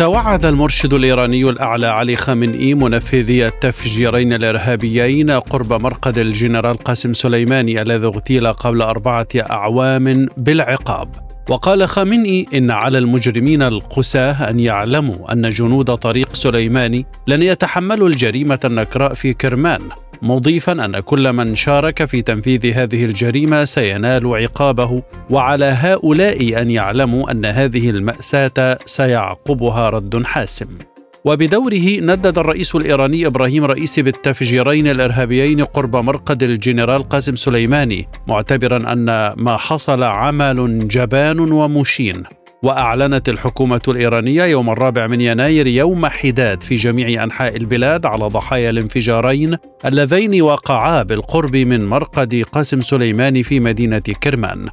توعد 0.00 0.44
المرشد 0.44 0.94
الإيراني 0.94 1.44
الأعلى 1.44 1.86
علي 1.86 2.16
خامنئي 2.16 2.74
منفذي 2.74 3.46
التفجيرين 3.46 4.32
الإرهابيين 4.32 5.30
قرب 5.30 5.72
مرقد 5.72 6.18
الجنرال 6.18 6.78
قاسم 6.78 7.12
سليماني 7.12 7.82
الذي 7.82 8.06
اغتيل 8.06 8.52
قبل 8.52 8.82
أربعة 8.82 9.28
أعوام 9.50 10.26
بالعقاب. 10.36 11.29
وقال 11.48 11.88
خامنئي 11.88 12.46
إن 12.54 12.70
على 12.70 12.98
المجرمين 12.98 13.62
القساة 13.62 14.50
أن 14.50 14.60
يعلموا 14.60 15.32
أن 15.32 15.50
جنود 15.50 15.94
طريق 15.94 16.34
سليماني 16.34 17.06
لن 17.26 17.42
يتحملوا 17.42 18.08
الجريمة 18.08 18.60
النكراء 18.64 19.14
في 19.14 19.34
كرمان 19.34 19.80
مضيفا 20.22 20.72
أن 20.72 21.00
كل 21.00 21.32
من 21.32 21.56
شارك 21.56 22.04
في 22.04 22.22
تنفيذ 22.22 22.66
هذه 22.66 23.04
الجريمة 23.04 23.64
سينال 23.64 24.26
عقابه 24.26 25.02
وعلى 25.30 25.64
هؤلاء 25.64 26.62
أن 26.62 26.70
يعلموا 26.70 27.30
أن 27.30 27.44
هذه 27.44 27.90
المأساة 27.90 28.78
سيعقبها 28.86 29.90
رد 29.90 30.26
حاسم. 30.26 30.89
وبدوره 31.24 32.00
ندد 32.00 32.38
الرئيس 32.38 32.74
الإيراني 32.74 33.26
إبراهيم 33.26 33.64
رئيسي 33.64 34.02
بالتفجيرين 34.02 34.86
الإرهابيين 34.86 35.64
قرب 35.64 35.96
مرقد 35.96 36.42
الجنرال 36.42 37.08
قاسم 37.08 37.36
سليماني 37.36 38.08
معتبرا 38.28 38.92
أن 38.92 39.32
ما 39.36 39.56
حصل 39.56 40.02
عمل 40.02 40.88
جبان 40.88 41.40
ومشين. 41.40 42.22
وأعلنت 42.62 43.28
الحكومة 43.28 43.80
الإيرانية 43.88 44.44
يوم 44.44 44.70
الرابع 44.70 45.06
من 45.06 45.20
يناير 45.20 45.66
يوم 45.66 46.06
حداد 46.06 46.62
في 46.62 46.76
جميع 46.76 47.24
أنحاء 47.24 47.56
البلاد 47.56 48.06
على 48.06 48.24
ضحايا 48.24 48.70
الانفجارين 48.70 49.56
اللذين 49.84 50.42
وقعا 50.42 51.02
بالقرب 51.02 51.56
من 51.56 51.86
مرقد 51.86 52.44
قاسم 52.52 52.80
سليماني 52.80 53.42
في 53.42 53.60
مدينة 53.60 54.02
كرمان. 54.22 54.68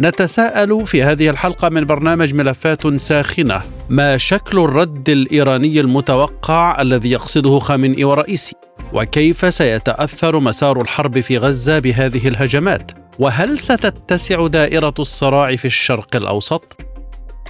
نتساءل 0.00 0.86
في 0.86 1.02
هذه 1.02 1.30
الحلقة 1.30 1.68
من 1.68 1.84
برنامج 1.84 2.34
ملفات 2.34 2.96
ساخنة 2.96 3.62
ما 3.88 4.18
شكل 4.18 4.58
الرد 4.58 5.08
الإيراني 5.08 5.80
المتوقع 5.80 6.80
الذي 6.80 7.10
يقصده 7.10 7.58
خامنئي 7.58 8.04
ورئيسي؟ 8.04 8.54
وكيف 8.92 9.54
سيتأثر 9.54 10.40
مسار 10.40 10.80
الحرب 10.80 11.20
في 11.20 11.38
غزة 11.38 11.78
بهذه 11.78 12.28
الهجمات؟ 12.28 12.92
وهل 13.18 13.58
ستتسع 13.58 14.46
دائرة 14.46 14.94
الصراع 14.98 15.56
في 15.56 15.64
الشرق 15.64 16.16
الأوسط؟ 16.16 16.80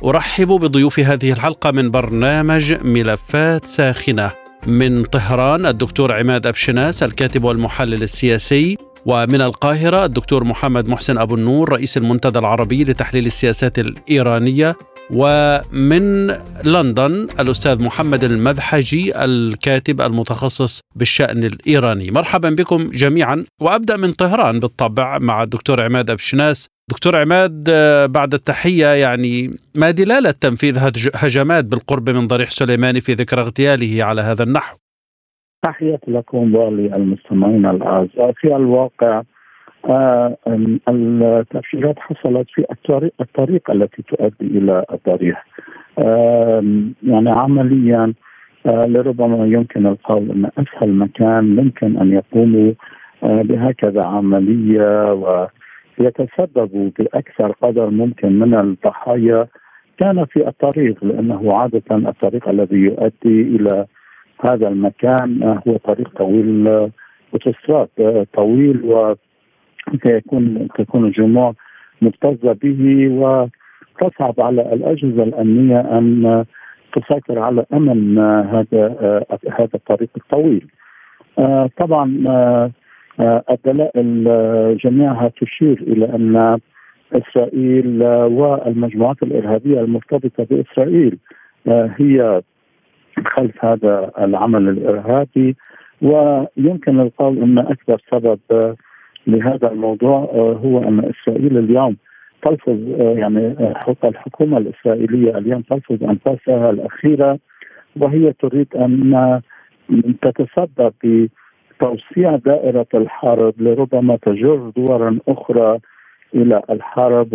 أرحب 0.05 0.48
بضيوف 0.48 1.00
هذه 1.00 1.33
الحلقة 1.33 1.70
من 1.70 1.91
برنامج 1.91 2.72
ملفات 2.72 3.64
ساخنة 3.64 4.30
من 4.67 5.05
طهران 5.05 5.67
الدكتور 5.67 6.12
عماد 6.12 6.47
أبشناس 6.47 7.02
الكاتب 7.02 7.44
والمحلل 7.44 8.02
السياسي 8.02 8.77
ومن 9.06 9.40
القاهرة 9.40 10.04
الدكتور 10.04 10.44
محمد 10.44 10.88
محسن 10.88 11.18
أبو 11.18 11.34
النور 11.34 11.72
رئيس 11.72 11.96
المنتدى 11.96 12.38
العربي 12.38 12.84
لتحليل 12.84 13.26
السياسات 13.26 13.78
الإيرانية. 13.78 14.76
ومن 15.10 16.26
لندن 16.64 17.27
الأستاذ 17.40 17.82
محمد 17.82 18.24
المذحجي 18.24 19.24
الكاتب 19.24 20.00
المتخصص 20.00 20.80
بالشأن 20.96 21.45
الإيراني. 21.45 22.11
مرحبا 22.11 22.50
بكم 22.50 22.90
جميعا. 22.90 23.45
وأبدأ 23.61 23.96
من 23.96 24.12
طهران 24.12 24.61
بالطبع 24.61 25.18
مع 25.18 25.42
الدكتور 25.42 25.80
عماد 25.80 26.11
أبشناس 26.11 26.66
دكتور 26.90 27.16
عماد 27.16 27.64
بعد 28.11 28.34
التحية 28.34 28.86
يعني 28.86 29.56
ما 29.74 29.90
دلالة 29.90 30.30
تنفيذ 30.30 30.78
هجمات 31.14 31.64
بالقرب 31.64 32.11
من 32.11 32.27
ضريح 32.27 32.50
سليماني 32.50 33.00
في 33.00 33.12
ذكرى 33.12 33.40
اغتياله 33.42 34.05
على 34.05 34.22
هذا 34.22 34.42
النحو؟ 34.42 34.77
تحياتي 35.66 36.10
لكم 36.10 36.54
وللمستمعين 36.54 37.66
الأعزاء. 37.66 38.32
في 38.32 38.56
الواقع 38.56 39.22
آه 39.90 40.36
التأشيرات 40.88 41.98
حصلت 41.98 42.46
في 42.54 42.64
الطريق, 42.70 43.12
الطريق 43.20 43.70
التي 43.70 44.02
تؤدي 44.02 44.58
إلى 44.58 44.84
الضريح 44.92 45.46
يعني 47.02 47.30
عمليا 47.30 48.12
آه 48.66 48.86
لربما 48.86 49.46
يمكن 49.46 49.86
القول 49.86 50.30
أن 50.30 50.50
أسهل 50.58 50.92
مكان 50.94 51.56
ممكن 51.56 51.96
أن 51.96 52.12
يقوموا 52.12 52.72
آه، 53.24 53.42
بهكذا 53.42 54.02
عملية 54.06 55.12
ويتسببوا 55.98 56.90
بأكثر 56.98 57.52
قدر 57.62 57.90
ممكن 57.90 58.38
من 58.38 58.54
الضحايا. 58.54 59.46
كان 59.98 60.24
في 60.24 60.48
الطريق 60.48 61.04
لأنه 61.04 61.52
عادة 61.56 61.83
الطريق 61.90 62.48
الذي 62.48 62.77
يؤدي 62.77 63.42
إلى 63.56 63.86
هذا 64.45 64.69
المكان 64.69 65.61
هو 65.69 65.77
طريق 65.77 66.08
طويل 66.19 66.69
اوتوستراد 67.33 67.89
طويل 68.35 68.80
وسيكون 69.95 70.69
تكون 70.79 71.05
الجموع 71.05 71.55
مكتظه 72.02 72.52
به 72.52 73.08
وتصعب 73.08 74.35
على 74.41 74.63
الأجهزة 74.73 75.23
الأمنية 75.23 75.80
أن 75.80 76.45
تسيطر 76.92 77.39
على 77.39 77.67
أمن 77.73 78.19
هذا 78.19 78.85
هذا 79.52 79.69
الطريق 79.75 80.11
الطويل. 80.17 80.67
طبعا 81.79 82.05
الدلائل 83.51 84.25
جميعها 84.85 85.30
تشير 85.41 85.83
إلى 85.86 86.05
أن 86.05 86.58
إسرائيل 87.13 88.02
والمجموعات 88.05 89.23
الإرهابية 89.23 89.80
المرتبطة 89.80 90.45
بإسرائيل 90.51 91.19
هي 91.69 92.42
خلف 93.24 93.64
هذا 93.64 94.10
العمل 94.18 94.68
الإرهابي 94.68 95.56
ويمكن 96.02 97.00
القول 97.00 97.38
إن 97.38 97.58
أكبر 97.58 98.02
سبب 98.12 98.38
لهذا 99.27 99.72
الموضوع 99.72 100.18
هو 100.64 100.78
أن 100.78 101.12
إسرائيل 101.12 101.58
اليوم 101.58 101.96
تلفظ 102.42 102.78
يعني 103.00 103.56
الحكومة 104.04 104.58
الإسرائيلية 104.58 105.38
اليوم 105.38 105.62
تلفظ 105.62 106.04
أنفاسها 106.04 106.70
الأخيرة 106.70 107.38
وهي 107.96 108.32
تريد 108.32 108.77
أن 108.77 109.40
تتسبب 110.22 110.92
بتوسيع 111.04 112.36
دائرة 112.36 112.86
الحرب 112.94 113.54
لربما 113.58 114.16
تجر 114.22 114.72
دولا 114.77 115.18
أخرى 115.28 115.78
إلى 116.34 116.62
الحرب 116.70 117.34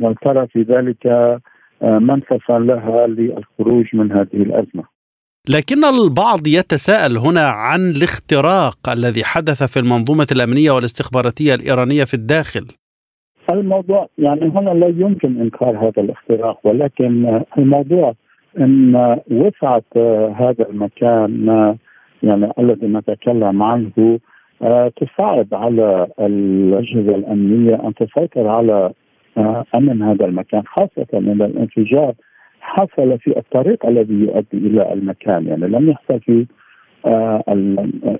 وترى 0.00 0.46
في 0.46 0.62
ذلك 0.62 1.06
منفسا 1.82 2.58
لها 2.58 3.06
للخروج 3.06 3.86
من 3.96 4.12
هذه 4.12 4.42
الأزمة. 4.42 4.95
لكن 5.48 5.84
البعض 5.84 6.46
يتساءل 6.46 7.16
هنا 7.16 7.46
عن 7.46 7.80
الاختراق 7.80 8.88
الذي 8.88 9.24
حدث 9.24 9.62
في 9.72 9.78
المنظومة 9.80 10.26
الأمنية 10.32 10.70
والاستخباراتية 10.70 11.54
الإيرانية 11.54 12.04
في 12.04 12.14
الداخل. 12.14 12.66
الموضوع 13.52 14.08
يعني 14.18 14.40
هنا 14.40 14.70
لا 14.70 14.86
يمكن 14.86 15.40
إنكار 15.40 15.78
هذا 15.78 16.02
الاختراق 16.02 16.58
ولكن 16.64 17.42
الموضوع 17.58 18.14
أن 18.58 19.20
وسعة 19.30 19.82
هذا 20.36 20.66
المكان 20.70 21.46
يعني 22.22 22.52
الذي 22.58 22.86
نتكلم 22.86 23.62
عنه 23.62 24.18
تصعب 24.96 25.46
على 25.52 26.06
الأجهزة 26.20 27.14
الأمنية 27.14 27.74
أن 27.74 27.94
تسيطر 27.94 28.48
على 28.48 28.92
أمن 29.76 30.02
هذا 30.02 30.24
المكان 30.24 30.62
خاصة 30.66 31.06
أن 31.14 31.42
الانفجار 31.42 32.14
حصل 32.66 33.18
في 33.18 33.38
الطريق 33.38 33.86
الذي 33.86 34.14
يؤدي 34.14 34.56
إلى 34.66 34.92
المكان. 34.92 35.46
يعني 35.46 35.66
لم 35.66 35.90
يحصل 35.90 36.20
في 36.20 36.46
آه 37.06 37.42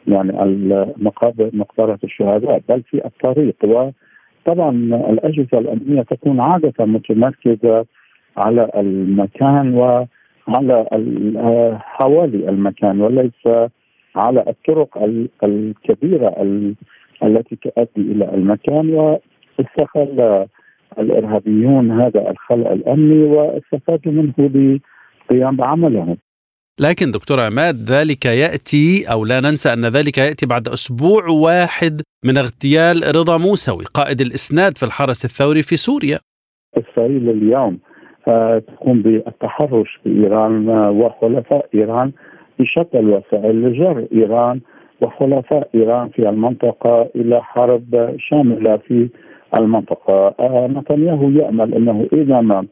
يعني 0.06 0.42
المقابر 0.42 1.50
مقبرة 1.52 1.98
الشهداء 2.04 2.62
بل 2.68 2.82
في 2.82 3.04
الطريق. 3.06 3.56
وطبعا 3.64 4.70
الأجهزة 5.10 5.58
الأمنية 5.58 6.02
تكون 6.02 6.40
عادة 6.40 6.84
متمركزة 6.84 7.86
على 8.36 8.70
المكان 8.76 9.74
وعلى 9.74 10.86
حوالي 11.80 12.48
المكان 12.48 13.00
وليس 13.00 13.46
على 14.16 14.44
الطرق 14.48 14.98
الكبيرة 15.44 16.34
التي 17.22 17.56
تؤدي 17.56 18.12
إلى 18.12 18.34
المكان. 18.34 18.90
واستغل 18.90 20.46
الإرهابيون 20.98 21.90
هذا 21.90 22.30
الخلع 22.30 22.72
الأمني 22.72 23.22
واستفادوا 23.24 24.12
منه 24.12 24.34
للقيام 24.38 25.56
بعملهم. 25.56 26.16
لكن 26.80 27.10
دكتور 27.10 27.40
عماد 27.40 27.74
ذلك 27.74 28.24
يأتي 28.24 29.12
أو 29.12 29.24
لا 29.24 29.40
ننسى 29.40 29.72
أن 29.72 29.84
ذلك 29.84 30.18
يأتي 30.18 30.46
بعد 30.46 30.68
أسبوع 30.68 31.28
واحد 31.28 32.02
من 32.24 32.38
اغتيال 32.38 33.16
رضا 33.16 33.38
موسوي 33.38 33.84
قائد 33.94 34.20
الإسناد 34.20 34.76
في 34.76 34.82
الحرس 34.82 35.24
الثوري 35.24 35.62
في 35.62 35.76
سوريا. 35.76 36.18
اسرائيل 36.78 37.30
اليوم 37.30 37.78
تقوم 38.66 39.02
بالتحرش 39.02 40.00
بايران 40.04 40.68
وحلفاء 40.68 41.68
إيران 41.74 42.12
بشتى 42.58 42.98
الوسائل 42.98 43.62
لجر 43.62 44.06
إيران 44.12 44.60
وحلفاء 45.00 45.68
إيران 45.74 46.08
في 46.08 46.28
المنطقة 46.28 47.10
إلى 47.16 47.42
حرب 47.42 48.16
شاملة 48.18 48.76
في 48.76 49.08
المنطقة 49.58 50.34
نتنياهو 50.66 51.28
يأمل 51.30 51.74
أنه 51.74 52.06
إذا 52.12 52.40
ما 52.40 52.66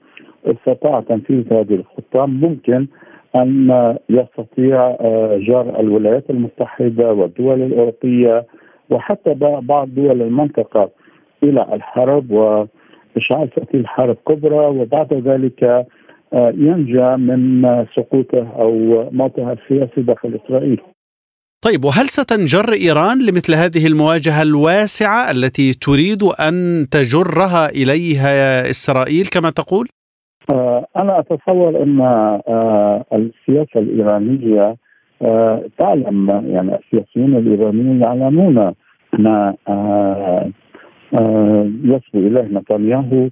استطاع 0.47 1.00
تنفيذ 1.00 1.53
هذه 1.53 1.75
الخطة 1.75 2.26
ممكن 2.26 2.87
أن 3.37 3.69
يستطيع 4.09 4.97
آه، 5.00 5.38
جر 5.43 5.81
الولايات 5.81 6.31
المتحدة 6.31 7.12
والدول 7.12 7.62
الأوروبية 7.62 8.47
وحتى 8.91 9.35
بعض 9.61 9.88
دول 9.94 10.23
المنطقة 10.23 10.91
إلى 11.43 11.67
الحرب 11.73 12.31
وإشعال 12.31 13.49
فتيل 13.49 13.87
حرب 13.87 14.17
كبرى 14.29 14.67
وبعد 14.67 15.15
ذلك 15.15 15.65
آه، 16.35 16.50
ينجى 16.56 17.17
من 17.17 17.62
سقوطه 17.97 18.49
أو 18.59 18.70
موته 19.12 19.53
السياسي 19.53 20.03
داخل 20.03 20.41
إسرائيل. 20.44 20.81
طيب 21.65 21.85
وهل 21.85 22.07
ستنجر 22.09 22.73
إيران 22.73 23.19
لمثل 23.27 23.55
هذه 23.55 23.87
المواجهة 23.87 24.43
الواسعة 24.43 25.31
التي 25.31 25.73
تريد 25.73 26.23
أن 26.49 26.87
تجرها 26.91 27.69
إليها 27.69 28.61
إسرائيل 28.71 29.27
كما 29.27 29.51
تقول؟ 29.51 29.89
آه، 30.53 30.87
أنا 30.97 31.19
أتصور 31.19 31.83
أن 31.83 32.01
آه، 32.01 33.05
السياسة 33.13 33.81
الإيرانية 33.81 34.77
آه، 35.23 35.65
تعلم 35.79 36.31
يعني 36.31 36.79
السياسيون 36.79 37.37
الايرانيين 37.37 38.03
يعلمون 38.03 38.75
ما 39.19 39.55
يصبو 41.85 42.19
إليه 42.19 42.49
نتنياهو 42.59 43.29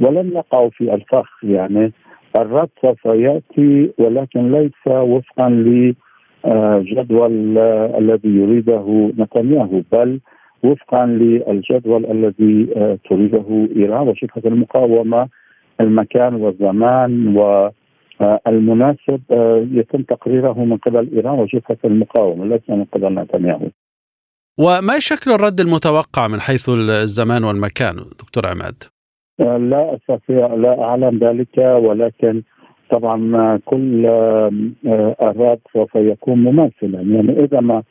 ولن 0.00 0.32
يقعوا 0.32 0.70
في 0.70 0.94
الفخ 0.94 1.28
يعني 1.42 1.92
الرد 2.38 2.68
سوف 2.82 3.04
يأتي 3.04 3.90
ولكن 3.98 4.52
ليس 4.52 4.86
وفقا 4.86 5.48
لجدول 6.46 7.58
الذي 7.98 8.28
يريده 8.28 9.12
نتنياهو 9.18 9.82
بل 9.92 10.20
وفقا 10.62 11.06
للجدول 11.06 12.06
الذي 12.06 12.66
تريده 13.10 13.68
إيران 13.76 14.08
وشركه 14.08 14.48
المقاومة 14.48 15.28
المكان 15.80 16.34
والزمان 16.34 17.36
والمناسب 18.20 19.20
آه، 19.30 19.66
يتم 19.72 20.02
تقريره 20.02 20.64
من 20.64 20.76
قبل 20.76 21.10
إيران 21.14 21.38
وجبهه 21.38 21.78
المقاومة 21.84 22.44
ليس 22.44 22.62
من 22.68 22.84
قبل 22.84 23.14
نتنياهو. 23.14 23.68
وما 24.58 24.98
شكل 24.98 25.32
الرد 25.32 25.60
المتوقع 25.60 26.28
من 26.28 26.40
حيث 26.40 26.68
الزمان 26.68 27.44
والمكان 27.44 27.96
دكتور 27.96 28.46
عماد؟ 28.46 28.82
آه، 29.40 29.56
لا 29.56 29.96
أستطيع 29.96 30.54
لا 30.54 30.82
أعلم 30.82 31.18
ذلك 31.18 31.58
ولكن 31.58 32.42
طبعا 32.90 33.56
كل 33.64 34.06
آه، 34.06 34.50
الرد 35.22 35.58
سوف 35.72 35.94
يكون 35.94 36.38
مماثلا. 36.38 37.00
يعني 37.00 37.44
إذا 37.44 37.60
ما 37.60 37.82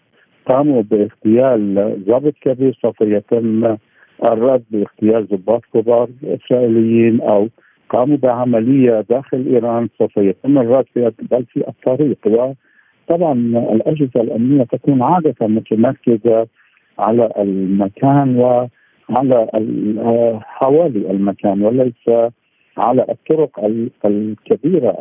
قاموا 0.50 0.82
باغتيال 0.82 1.96
ضابط 2.08 2.34
كبير 2.42 2.78
سوف 2.82 3.02
يتم 3.02 3.78
الرد 4.26 4.64
باغتيال 4.72 5.28
ضباط 5.28 5.62
كبار 5.74 6.10
إسرائيليين 6.24 7.22
أو 7.22 7.48
قاموا 7.90 8.18
بعملية 8.18 9.06
داخل 9.10 9.46
إيران 9.48 9.88
سوف 10.00 10.18
يتم 10.18 10.58
الرد 10.58 10.86
في 10.94 11.12
بل 11.32 11.46
في 11.46 11.68
الطريق. 11.68 12.18
وطبعا 12.28 13.34
الأجهزة 13.74 14.22
الأمنية 14.22 14.64
تكون 14.64 15.02
عادة 15.02 15.48
متمركزة 15.48 16.48
على 17.00 17.32
المكان 17.38 18.38
وعلى 18.38 19.48
حوالي 20.42 21.12
المكان 21.12 21.62
وليس 21.62 22.32
على 22.78 23.06
الطرق 23.10 23.60
الكبيرة 24.06 24.98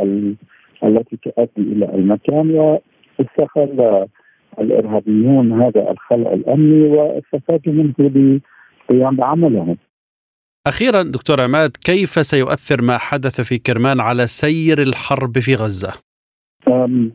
التي 0.84 1.16
تؤدي 1.16 1.72
إلى 1.72 1.94
المكان 1.94 2.50
واستغل 2.50 4.06
الإرهابيون 4.60 5.62
هذا 5.62 5.90
الخلع 5.90 6.32
الأمني 6.32 6.86
واستفادوا 6.86 7.72
منه 7.72 7.94
للقيام 7.98 9.16
بعملهم. 9.16 9.76
أخيرا 10.66 11.02
دكتور 11.02 11.40
عماد 11.40 11.70
كيف 11.84 12.10
سيؤثر 12.10 12.82
ما 12.82 12.98
حدث 12.98 13.40
في 13.40 13.58
كرمان 13.58 14.00
على 14.00 14.26
سير 14.26 14.82
الحرب 14.82 15.38
في 15.38 15.54
غزة؟ 15.54 15.92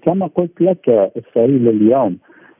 كما 0.05 0.29
قلت 0.35 0.61
لك 0.61 0.89
إسرائيل 0.89 1.67
اليوم 1.69 2.17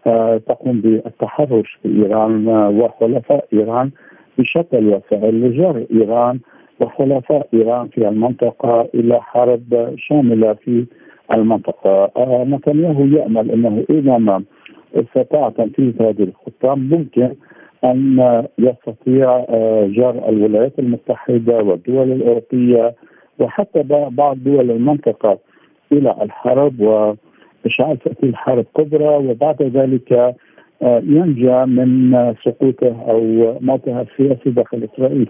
أه، 0.07 0.41
تقوم 0.47 0.81
بالتحرش 0.81 1.77
بإيران 1.83 2.47
وحلفاء 2.47 3.47
إيران 3.53 3.91
بشتى 4.37 4.77
الوسائل 4.77 5.41
لجر 5.41 5.85
إيران 5.91 6.39
وحلفاء 6.79 7.47
إيران 7.53 7.87
في 7.87 8.07
المنطقة 8.07 8.89
إلى 8.95 9.21
حرب 9.21 9.93
شاملة 9.97 10.53
في 10.53 10.85
المنطقة 11.33 12.11
أه، 12.17 12.43
نتنياهو 12.49 13.05
يأمل 13.05 13.51
أنه 13.51 13.85
إذا 13.89 14.17
ما 14.17 14.43
استطاع 14.95 15.49
تنفيذ 15.49 16.01
هذه 16.01 16.23
الخطة 16.23 16.75
ممكن 16.75 17.35
أن 17.83 18.19
يستطيع 18.59 19.45
آه، 19.49 19.87
جر 19.87 20.29
الولايات 20.29 20.79
المتحدة 20.79 21.57
والدول 21.57 22.11
الأوروبية 22.11 22.95
وحتى 23.39 23.83
بعض 24.09 24.37
دول 24.43 24.71
المنطقة 24.71 25.37
إلى 25.91 26.15
الحرب 26.21 26.79
وإشعال 26.79 27.97
فتيل 27.97 28.35
حرب 28.35 28.65
كبرى 28.77 29.15
وبعد 29.15 29.61
ذلك 29.63 30.13
آه، 30.81 31.01
ينجى 31.05 31.65
من 31.65 32.13
سقوطه 32.45 32.95
أو 33.09 33.21
موته 33.61 34.01
السياسي 34.01 34.49
داخل 34.49 34.87
إسرائيل. 34.93 35.29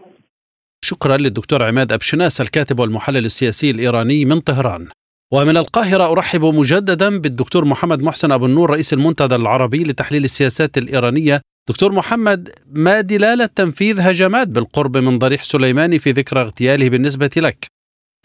شكرا 0.90 1.18
للدكتور 1.18 1.64
عماد 1.64 1.92
أبشناس 1.92 2.42
الكاتب 2.42 2.80
والمحلل 2.80 3.26
السياسي 3.26 3.72
الإيراني 3.72 4.26
من 4.26 4.40
طهران. 4.40 4.88
ومن 5.34 5.58
القاهرة 5.58 6.12
أرحب 6.12 6.46
مجددا 6.46 7.20
بالدكتور 7.20 7.66
محمد 7.66 8.02
محسن 8.02 8.32
أبو 8.32 8.46
النور 8.46 8.70
رئيس 8.70 8.94
المنتدى 8.94 9.36
العربي 9.36 9.84
لتحليل 9.84 10.24
السياسات 10.24 10.78
الإيرانية 10.78 11.42
دكتور 11.70 11.92
محمد 11.92 12.50
ما 12.72 13.02
دلالة 13.02 13.46
تنفيذ 13.46 14.00
هجمات 14.00 14.48
بالقرب 14.48 14.98
من 14.98 15.20
ضريح 15.20 15.44
سليماني 15.44 16.00
في 16.00 16.12
ذكرى 16.12 16.42
اغتياله 16.42 16.90
بالنسبة 16.90 17.30
لك؟ 17.38 17.68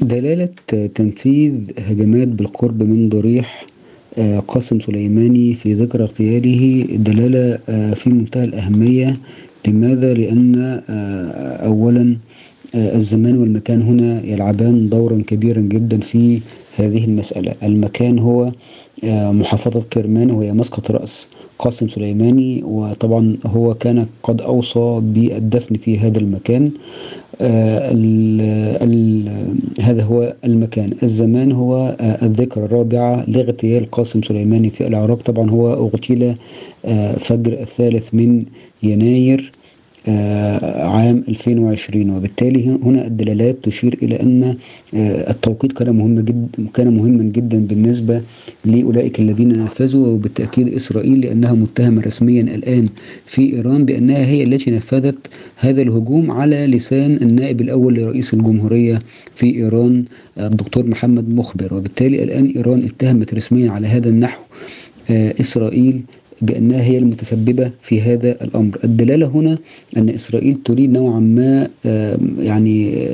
دلالة 0.01 0.49
تنفيذ 0.95 1.71
هجمات 1.79 2.29
بالقرب 2.29 2.83
من 2.83 3.09
ضريح 3.09 3.67
آه، 4.19 4.39
قاسم 4.39 4.81
سليماني 4.81 5.55
في 5.55 5.75
ذكرى 5.75 6.03
اغتياله 6.03 6.87
دلالة 6.97 7.59
آه، 7.69 7.95
في 7.95 8.11
منتهى 8.11 8.45
الأهمية 8.45 9.17
لماذا؟ 9.67 10.15
لأن 10.15 10.83
آه، 10.89 11.67
أولا 11.67 12.17
الزمان 12.75 13.37
والمكان 13.39 13.83
هنا 13.83 14.27
يلعبان 14.27 14.89
دورا 14.89 15.23
كبيرا 15.27 15.61
جدا 15.61 16.01
في 16.01 16.41
هذه 16.77 17.05
المسألة. 17.05 17.55
المكان 17.63 18.19
هو 18.19 18.53
محافظة 19.05 19.83
كرمان 19.93 20.31
وهي 20.31 20.53
مسقط 20.53 20.91
رأس 20.91 21.29
قاسم 21.59 21.89
سليماني 21.89 22.63
وطبعا 22.65 23.37
هو 23.47 23.75
كان 23.75 24.07
قد 24.23 24.41
أوصى 24.41 25.01
بالدفن 25.03 25.75
في 25.75 25.99
هذا 25.99 26.19
المكان. 26.19 26.71
آه 27.41 27.91
ال 27.93 28.41
ال 28.83 29.29
هذا 29.81 30.03
هو 30.03 30.35
المكان. 30.45 30.91
الزمان 31.03 31.53
هو 31.53 31.97
آه 32.01 32.27
الذكرى 32.27 32.65
الرابعة 32.65 33.25
لاغتيال 33.31 33.91
قاسم 33.91 34.23
سليماني 34.23 34.71
في 34.71 34.87
العراق. 34.87 35.23
طبعا 35.23 35.51
هو 35.51 35.73
أغتيل 35.73 36.35
آه 36.85 37.17
فجر 37.17 37.53
الثالث 37.53 38.15
من 38.15 38.45
يناير. 38.83 39.53
آه، 39.55 39.64
عام 40.09 41.25
2020 41.29 42.11
وبالتالي 42.11 42.79
هنا 42.85 43.07
الدلالات 43.07 43.57
تشير 43.63 43.99
إلى 44.03 44.21
أن 44.21 44.57
آه، 44.95 45.31
التوقيت 45.31 45.73
كان 45.73 45.97
مهم 45.97 46.21
جدا 46.21 46.49
كان 46.75 46.97
مهما 46.97 47.23
جدا 47.23 47.59
بالنسبة 47.59 48.23
لأولئك 48.65 49.21
الذين 49.21 49.65
نفذوا 49.65 50.07
وبالتأكيد 50.07 50.75
إسرائيل 50.75 51.21
لأنها 51.21 51.53
متهمة 51.53 52.03
رسميا 52.03 52.43
الآن 52.43 52.89
في 53.27 53.55
إيران 53.55 53.85
بأنها 53.85 54.27
هي 54.27 54.43
التي 54.45 54.71
نفذت 54.71 55.19
هذا 55.57 55.83
الهجوم 55.83 56.31
على 56.31 56.67
لسان 56.67 57.17
النائب 57.17 57.61
الأول 57.61 57.95
لرئيس 57.95 58.35
الجمهورية 58.35 59.03
في 59.35 59.57
إيران 59.57 60.05
الدكتور 60.39 60.87
محمد 60.87 61.29
مخبر. 61.29 61.75
وبالتالي 61.75 62.23
الآن 62.25 62.53
إيران 62.57 62.85
اتهمت 62.85 63.35
رسميا 63.35 63.71
على 63.71 63.87
هذا 63.87 64.09
النحو 64.09 64.43
آه، 65.11 65.35
إسرائيل 65.41 66.01
بأنها 66.43 66.83
هي 66.83 66.99
المتسببة 66.99 67.71
في 67.83 68.01
هذا 68.01 68.31
الأمر. 68.45 68.79
الدلالة 68.85 69.27
هنا 69.27 69.59
أن 69.97 70.09
إسرائيل 70.09 70.55
تريد 70.65 70.93
نوعا 70.93 71.21
ما 71.21 71.69
يعني 72.39 73.07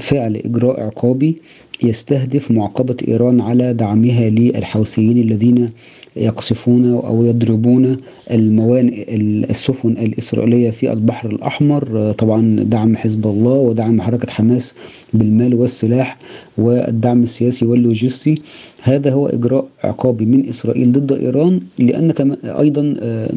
فعل 0.00 0.36
إجراء 0.36 0.80
عقابي 0.80 1.36
يستهدف 1.82 2.50
معاقبة 2.50 2.96
إيران 3.08 3.40
على 3.40 3.72
دعمها 3.74 4.30
للحوثيين 4.30 5.18
الذين 5.18 5.68
يقصفون 6.16 6.94
أو 6.94 7.24
يضربون 7.24 7.96
الموانئ 8.30 9.14
السفن 9.50 9.90
الإسرائيلية 9.90 10.70
في 10.70 10.92
البحر 10.92 11.30
الأحمر. 11.30 12.12
طبعا 12.18 12.56
دعم 12.60 12.96
حزب 12.96 13.26
الله 13.26 13.52
ودعم 13.52 14.00
حركة 14.00 14.30
حماس 14.30 14.74
بالمال 15.14 15.54
والسلاح 15.54 16.18
والدعم 16.58 17.22
السياسي 17.22 17.66
واللوجستي. 17.66 18.42
هذا 18.82 19.12
هو 19.12 19.26
إجراء 19.26 19.66
عقابي 19.84 20.26
من 20.26 20.48
إسرائيل 20.48 20.92
ضد 20.92 21.12
إيران 21.12 21.60
لأن 21.78 22.36
أيضا 22.44 22.94
آه، 23.00 23.30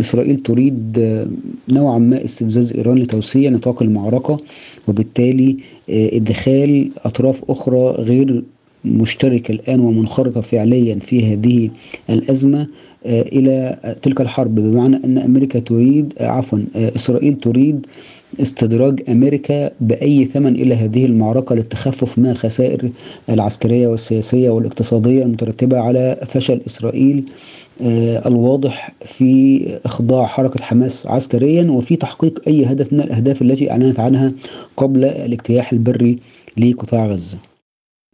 إسرائيل 0.00 0.36
تريد 0.36 0.98
آه، 0.98 1.26
نوعا 1.68 1.98
ما 1.98 2.24
استفزاز 2.24 2.72
إيران 2.72 2.98
لتوسيع 2.98 3.50
نطاق 3.50 3.82
المعركة 3.82 4.38
وبالتالي 4.88 5.56
آه، 5.90 6.16
إدخال 6.16 6.90
أطراف 7.04 7.50
أخرى 7.50 7.90
غير 7.90 8.44
مشتركة 8.86 9.52
الآن 9.52 9.80
ومنخرطة 9.80 10.40
فعليا 10.40 10.98
في 10.98 11.32
هذه 11.32 11.70
الأزمة 12.10 12.66
إلى 13.06 13.78
تلك 14.02 14.20
الحرب. 14.20 14.54
بمعنى 14.54 14.96
أن 15.04 15.18
أمريكا 15.18 15.58
تريد 15.58 16.12
عفوا 16.20 16.58
إسرائيل 16.76 17.34
تريد 17.34 17.86
استدراج 18.40 19.02
أمريكا 19.08 19.70
بأي 19.80 20.24
ثمن 20.24 20.54
إلى 20.54 20.74
هذه 20.74 21.04
المعركة 21.06 21.54
للتخفف 21.54 22.18
من 22.18 22.30
الخسائر 22.30 22.90
العسكرية 23.30 23.88
والسياسية 23.88 24.50
والاقتصادية 24.50 25.22
المترتبة 25.22 25.78
على 25.78 26.20
فشل 26.26 26.60
إسرائيل 26.66 27.24
آه، 27.80 28.28
الواضح 28.28 28.92
في 29.04 29.62
إخضاع 29.84 30.26
حركة 30.26 30.64
حماس 30.64 31.06
عسكريا 31.06 31.70
وفي 31.70 31.96
تحقيق 31.96 32.42
أي 32.48 32.64
هدف 32.64 32.92
من 32.92 33.00
الأهداف 33.00 33.42
التي 33.42 33.70
أعلنت 33.70 34.00
عنها 34.00 34.32
قبل 34.76 35.04
الاجتياح 35.04 35.72
البري 35.72 36.18
لقطاع 36.58 37.06
غزة. 37.06 37.38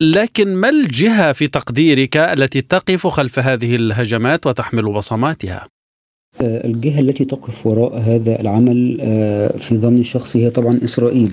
لكن 0.00 0.54
ما 0.54 0.68
الجهة 0.68 1.32
في 1.32 1.48
تقديرك 1.48 2.16
التي 2.16 2.60
تقف 2.60 3.06
خلف 3.06 3.38
هذه 3.38 3.76
الهجمات 3.76 4.46
وتحمل 4.46 4.92
بصماتها؟ 4.92 5.68
آه، 6.40 6.66
الجهة 6.66 7.00
التي 7.00 7.24
تقف 7.24 7.66
وراء 7.66 7.98
هذا 7.98 8.40
العمل 8.40 8.98
آه، 9.00 9.56
في 9.58 9.78
ظن 9.78 9.98
الشخصي 9.98 10.44
هي 10.44 10.50
طبعا 10.50 10.80
إسرائيل 10.84 11.32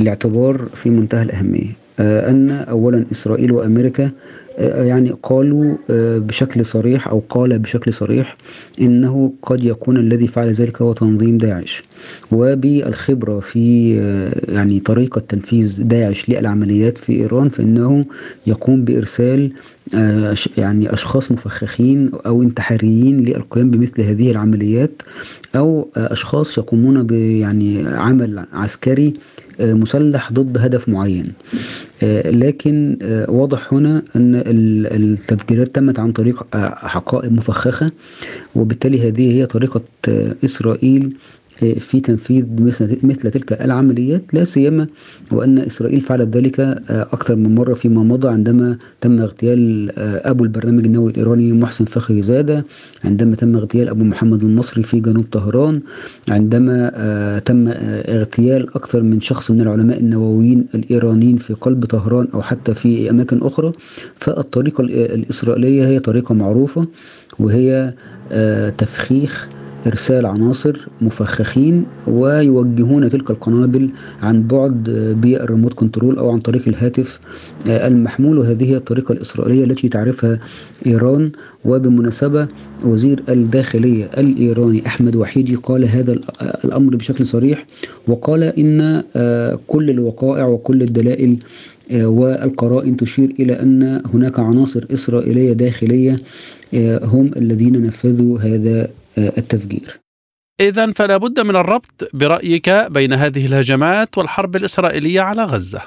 الاعتبار 0.00 0.68
في 0.74 0.90
منتهى 0.90 1.22
الأهمية 1.22 1.76
آه، 2.00 2.30
أن 2.30 2.50
أولا 2.50 3.06
إسرائيل 3.12 3.52
وأمريكا 3.52 4.10
يعني 4.58 5.14
قالوا 5.22 5.76
بشكل 6.18 6.66
صريح 6.66 7.08
أو 7.08 7.22
قال 7.28 7.58
بشكل 7.58 7.92
صريح 7.92 8.36
إنه 8.80 9.32
قد 9.42 9.64
يكون 9.64 9.96
الذي 9.96 10.26
فعل 10.26 10.48
ذلك 10.52 10.82
هو 10.82 10.92
تنظيم 10.92 11.38
داعش. 11.38 11.82
وبالخبرة 12.32 13.40
في 13.40 13.96
يعني 14.48 14.80
طريقة 14.80 15.22
تنفيذ 15.28 15.82
داعش 15.82 16.30
للعمليات 16.30 16.98
في 16.98 17.12
إيران 17.12 17.48
فإنه 17.48 18.04
يقوم 18.46 18.84
بإرسال 18.84 19.52
آه، 19.94 20.36
يعني 20.56 20.92
أشخاص 20.92 21.32
مفخخين 21.32 22.10
أو 22.26 22.42
انتحاريين 22.42 23.20
للقيام 23.20 23.70
بمثل 23.70 24.02
هذه 24.02 24.30
العمليات 24.30 25.02
أو 25.56 25.88
آه، 25.96 26.12
أشخاص 26.12 26.58
يقومون 26.58 27.02
بيعني 27.02 27.86
عمل 27.86 28.46
عسكري 28.52 29.06
آه، 29.08 29.45
مسلح 29.60 30.32
ضد 30.32 30.58
هدف 30.58 30.88
معين. 30.88 31.32
لكن 32.26 32.96
واضح 33.28 33.72
هنا 33.74 34.02
أن 34.16 34.42
التفجيرات 34.46 35.74
تمت 35.74 35.98
عن 35.98 36.12
طريق 36.12 36.46
حقائب 36.76 37.32
مفخخة 37.32 37.90
وبالتالي 38.54 39.08
هذه 39.08 39.32
هي 39.32 39.46
طريقة 39.46 39.80
إسرائيل 40.44 41.12
في 41.56 42.00
تنفيذ 42.00 42.44
مثل 43.02 43.30
تلك 43.30 43.52
العمليات 43.52 44.22
لا 44.32 44.44
سيما 44.44 44.86
وأن 45.32 45.58
إسرائيل 45.58 46.00
فعلت 46.00 46.36
ذلك 46.36 46.60
آه، 46.60 46.76
أكثر 46.88 47.36
من 47.36 47.54
مرة 47.54 47.74
فيما 47.74 48.02
مضى 48.02 48.28
عندما 48.28 48.78
تم 49.00 49.18
اغتيال 49.20 49.90
آه، 49.98 50.30
أبو 50.30 50.44
البرنامج 50.44 50.84
النووي 50.84 51.10
الإيراني 51.10 51.52
محسن 51.52 51.84
فخري 51.84 52.22
زادة 52.22 52.64
عندما 53.04 53.36
تم 53.36 53.56
اغتيال 53.56 53.88
أبو 53.88 54.04
محمد 54.04 54.42
المصري 54.42 54.82
في 54.82 55.00
جنوب 55.00 55.24
طهران 55.32 55.80
عندما 56.28 56.90
آه، 56.94 57.38
تم 57.38 57.68
اغتيال 57.68 58.76
أكثر 58.76 59.02
من 59.02 59.20
شخص 59.20 59.50
من 59.50 59.60
العلماء 59.60 60.00
النوويين 60.00 60.66
الإيرانيين 60.74 61.36
في 61.36 61.54
قلب 61.54 61.84
طهران 61.84 62.28
أو 62.34 62.42
حتى 62.42 62.74
في 62.74 63.10
أماكن 63.10 63.38
أخرى. 63.42 63.72
فالطريقة 64.16 64.80
الإسرائيلية 64.84 65.86
هي 65.86 65.98
طريقة 65.98 66.34
معروفة 66.34 66.86
وهي 67.38 67.94
تفخيخ 68.78 69.48
إرسال 69.86 70.26
عناصر 70.26 70.88
مفخخين 71.00 71.84
ويوجهون 72.06 73.10
تلك 73.10 73.30
القنابل 73.30 73.90
عن 74.22 74.42
بعد 74.46 74.82
بالريموت 75.22 75.72
كنترول 75.74 76.18
أو 76.18 76.30
عن 76.30 76.38
طريق 76.40 76.68
الهاتف 76.68 77.20
المحمول 77.68 78.38
وهذه 78.38 78.70
هي 78.70 78.76
الطريقة 78.76 79.12
الإسرائيلية 79.12 79.64
التي 79.64 79.88
تعرفها 79.88 80.38
إيران. 80.86 81.30
وبمناسبة 81.64 82.48
وزير 82.84 83.22
الداخلية 83.28 84.04
الإيراني 84.18 84.86
أحمد 84.86 85.16
وحيدي 85.16 85.54
قال 85.54 85.84
هذا 85.84 86.12
الأمر 86.64 86.96
بشكل 86.96 87.26
صريح 87.26 87.66
وقال 88.08 88.42
إن 88.42 89.02
كل 89.66 89.90
الوقائع 89.90 90.46
وكل 90.46 90.82
الدلائل 90.82 91.36
والقرائن 91.94 92.96
تشير 92.96 93.34
إلى 93.40 93.52
أن 93.52 94.02
هناك 94.14 94.38
عناصر 94.38 94.84
إسرائيلية 94.92 95.52
داخلية 95.52 96.18
هم 97.02 97.30
الذين 97.36 97.82
نفذوا 97.82 98.38
هذا 98.38 98.88
التفجير 99.18 100.00
إذا 100.60 100.92
فلا 100.92 101.16
بد 101.16 101.40
من 101.40 101.56
الربط 101.56 102.10
برأيك 102.14 102.70
بين 102.70 103.12
هذه 103.12 103.46
الهجمات 103.46 104.18
والحرب 104.18 104.56
الإسرائيلية 104.56 105.20
على 105.20 105.44
غزة. 105.44 105.82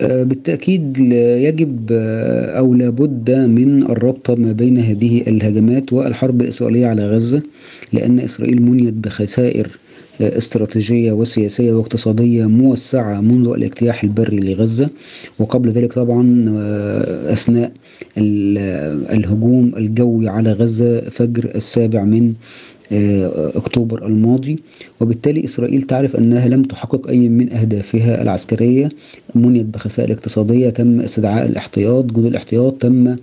آه، 0.00 0.22
بالتأكيد 0.22 0.98
يجب 1.18 1.92
آه، 1.92 2.58
أو 2.58 2.74
لابد 2.74 3.30
من 3.30 3.82
الربط 3.82 4.30
ما 4.30 4.52
بين 4.52 4.78
هذه 4.78 5.20
الهجمات 5.20 5.92
والحرب 5.92 6.40
الإسرائيلية 6.42 6.86
على 6.86 7.10
غزة 7.10 7.42
لأن 7.92 8.20
إسرائيل 8.20 8.62
منيت 8.62 8.94
بخسائر 8.94 9.68
استراتيجية 10.20 11.12
وسياسية 11.12 11.72
واقتصادية 11.72 12.46
موسعة 12.46 13.20
منذ 13.20 13.48
الاجتياح 13.48 14.02
البري 14.04 14.36
لغزة 14.36 14.90
وقبل 15.38 15.70
ذلك 15.70 15.92
طبعا 15.92 16.44
أثناء 17.32 17.72
الهجوم 19.12 19.72
الجوي 19.76 20.28
على 20.28 20.52
غزة 20.52 21.00
فجر 21.00 21.50
السابع 21.54 22.04
من 22.04 22.28
آه، 22.28 22.34
أكتوبر 22.92 24.06
الماضي 24.06 24.58
وبالتالي 25.00 25.44
إسرائيل 25.44 25.82
تعرف 25.82 26.16
أنها 26.16 26.48
لم 26.48 26.62
تحقق 26.62 27.08
أي 27.08 27.28
من 27.28 27.52
أهدافها 27.52 28.22
العسكرية. 28.22 28.88
منيت 29.34 29.66
بخسائر 29.66 30.12
اقتصادية 30.12 30.70
تم 30.70 31.00
استدعاء 31.00 31.46
الاحتياط 31.46 32.04
جنود 32.04 32.26
الاحتياط 32.26 32.72
تم 32.82 33.08
آه، 33.08 33.16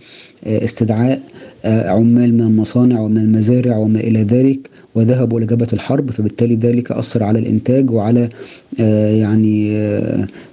استدعاء 0.43 1.21
آه، 1.65 1.89
عمال 1.89 2.33
من 2.33 2.41
المصانع 2.41 2.99
ومن 2.99 3.17
المزارع 3.17 3.77
وما 3.77 3.99
إلى 3.99 4.23
ذلك 4.23 4.69
وذهبوا 4.95 5.39
إلى 5.39 5.47
جبهة 5.47 5.67
الحرب 5.73 6.11
فبالتالي 6.11 6.55
ذلك 6.55 6.91
أثر 6.91 7.23
على 7.23 7.39
الإنتاج 7.39 7.91
وعلى 7.91 8.29
يعني 8.79 9.71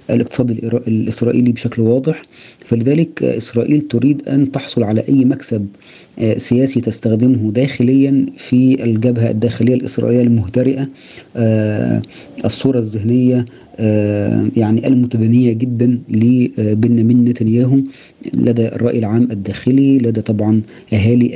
الاقتصاد 0.09 0.51
الإسرائيلي 0.87 1.51
بشكل 1.51 1.81
واضح. 1.81 2.21
فلذلك 2.65 3.23
إسرائيل 3.23 3.81
تريد 3.81 4.27
أن 4.27 4.51
تحصل 4.51 4.83
على 4.83 5.03
أي 5.09 5.25
مكسب 5.25 5.67
سياسي 6.37 6.81
تستخدمه 6.81 7.51
داخليا 7.51 8.25
في 8.37 8.83
الجبهة 8.83 9.29
الداخلية 9.29 9.73
الإسرائيلية 9.75 10.23
المهترئة 10.23 10.87
آه، 11.35 12.01
الصورة 12.45 12.79
الذهنية 12.79 13.45
آه، 13.81 14.49
يعني 14.57 14.87
المتدنية 14.87 15.53
جدا 15.53 15.99
لبنيامين 16.09 17.25
نتنياهو 17.25 17.79
لدى 18.33 18.67
الرأي 18.67 18.99
العام 18.99 19.27
الداخلي 19.31 19.97
لدى 19.97 20.21
طبعا 20.21 20.61
أهالي 20.93 21.31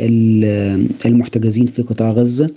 المحتجزين 1.06 1.66
في 1.66 1.82
قطاع 1.82 2.12
غزة. 2.12 2.50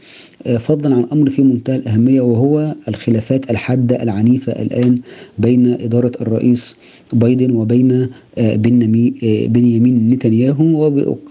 فضلا 0.59 0.95
عن 0.95 1.07
أمر 1.13 1.31
في 1.31 1.43
منتهى 1.43 1.77
الأهمية 1.77 2.21
وهو 2.21 2.75
الخلافات 2.89 3.51
الحادة 3.51 4.03
العنيفة 4.03 4.53
الآن 4.53 4.99
بين 5.39 5.67
إدارة 5.67 6.13
الرئيس 6.21 6.77
بايدن 7.13 7.51
وبين 7.57 8.09
بنيامين 9.47 10.11
نتنياهو 10.11 10.87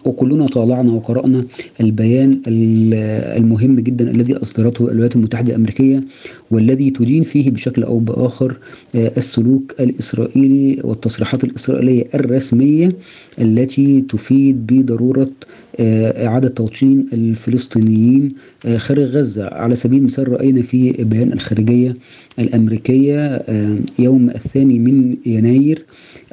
وكلنا 0.06 0.48
طالعنا 0.48 0.92
وقرأنا 0.94 1.46
البيان 1.82 2.42
المهم 2.48 3.80
جدا 3.80 4.12
الذي 4.12 4.36
أصدرته 4.36 4.86
الولايات 4.92 5.16
المتحدة 5.16 5.50
الأمريكية 5.50 6.04
والذي 6.52 6.90
تدين 6.90 7.24
فيه 7.24 7.52
بشكل 7.52 7.84
أو 7.84 8.00
بآخر 8.00 8.58
آه، 8.96 9.12
السلوك 9.18 9.76
الإسرائيلي 9.80 10.82
والتصريحات 10.84 11.44
الإسرائيلية 11.44 12.04
الرسمية 12.16 12.96
التي 13.42 14.02
تفيد 14.02 14.68
بضرورة 14.68 15.30
آه، 15.80 16.28
إعادة 16.28 16.48
توطين 16.50 17.08
الفلسطينيين 17.14 18.30
آه، 18.66 18.78
خارج 18.78 19.05
غزة 19.06 19.46
على 19.48 19.76
سبيل 19.76 20.00
المثال 20.00 20.30
رأينا 20.30 20.62
في 20.62 20.92
بيان 20.92 21.34
الخارجية 21.34 21.98
الأمريكية 22.40 23.42
يوم 24.00 24.30
الثاني 24.30 24.80
من 24.80 25.16
يناير 25.26 25.86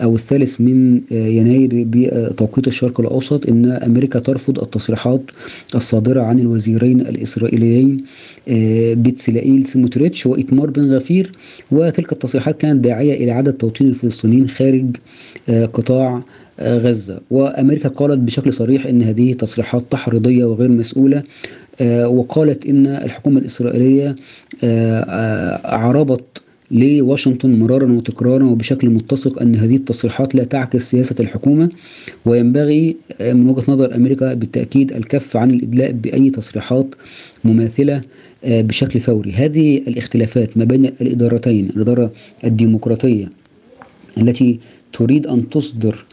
أو 0.03 0.15
الثالث 0.15 0.61
من 0.61 1.01
يناير 1.11 1.69
بتوقيت 1.73 2.67
الشرق 2.69 3.01
الأوسط 3.01 3.49
أن 3.49 3.67
أمريكا 3.67 4.19
ترفض 4.19 4.59
التصريحات 4.59 5.23
الصادرة 5.75 6.23
عن 6.23 6.39
الوزيرين 6.39 7.01
الإسرائيليين 7.01 8.05
بتسلائيل 8.95 9.67
سموتريتش 9.67 10.27
وإتمار 10.27 10.71
بن 10.71 10.91
غفير. 10.95 11.33
وتلك 11.71 12.13
التصريحات 12.13 12.61
كانت 12.61 12.85
داعية 12.85 13.15
إلى 13.25 13.33
إعادة 13.33 13.51
توطين 13.51 13.89
الفلسطينيين 13.89 14.49
خارج 14.49 14.97
قطاع 15.49 16.23
غزة. 16.61 17.21
وأمريكا 17.31 17.89
قالت 17.89 18.19
بشكل 18.19 18.53
صريح 18.53 18.87
أن 18.87 19.03
هذه 19.03 19.33
تصريحات 19.33 19.85
تحريضية 19.91 20.45
وغير 20.45 20.69
مسؤولة. 20.71 21.23
وقالت 22.07 22.67
أن 22.67 22.87
الحكومة 22.87 23.41
الإسرائيلية 23.41 24.17
عربت 25.65 26.43
لواشنطن 26.71 27.59
مرارا 27.59 27.93
وتكرارا 27.93 28.45
وبشكل 28.45 28.91
متسق 28.91 29.43
أن 29.43 29.57
هذه 29.57 29.77
التصريحات 29.77 30.35
لا 30.35 30.45
تعكس 30.45 30.91
سياسة 30.91 31.17
الحكومة 31.21 31.71
وينبغي 32.27 32.97
من 33.21 33.49
وجهة 33.49 33.65
نظر 33.73 33.95
أمريكا 33.97 34.35
بالتأكيد 34.35 34.93
الكف 34.93 35.37
عن 35.37 35.51
الإدلاء 35.51 35.93
بأي 35.93 36.31
تصريحات 36.31 36.87
مماثلة 37.45 38.01
بشكل 38.45 39.01
فوري. 39.01 39.33
هذه 39.33 39.79
الاختلافات 39.79 40.57
ما 40.59 40.65
بين 40.65 40.85
الإدارتين 40.85 41.71
الإدارة 41.77 42.13
الديمقراطية 42.45 43.29
التي 44.19 44.59
تريد 44.93 45.27
أن 45.27 45.51
تصدر 45.51 46.05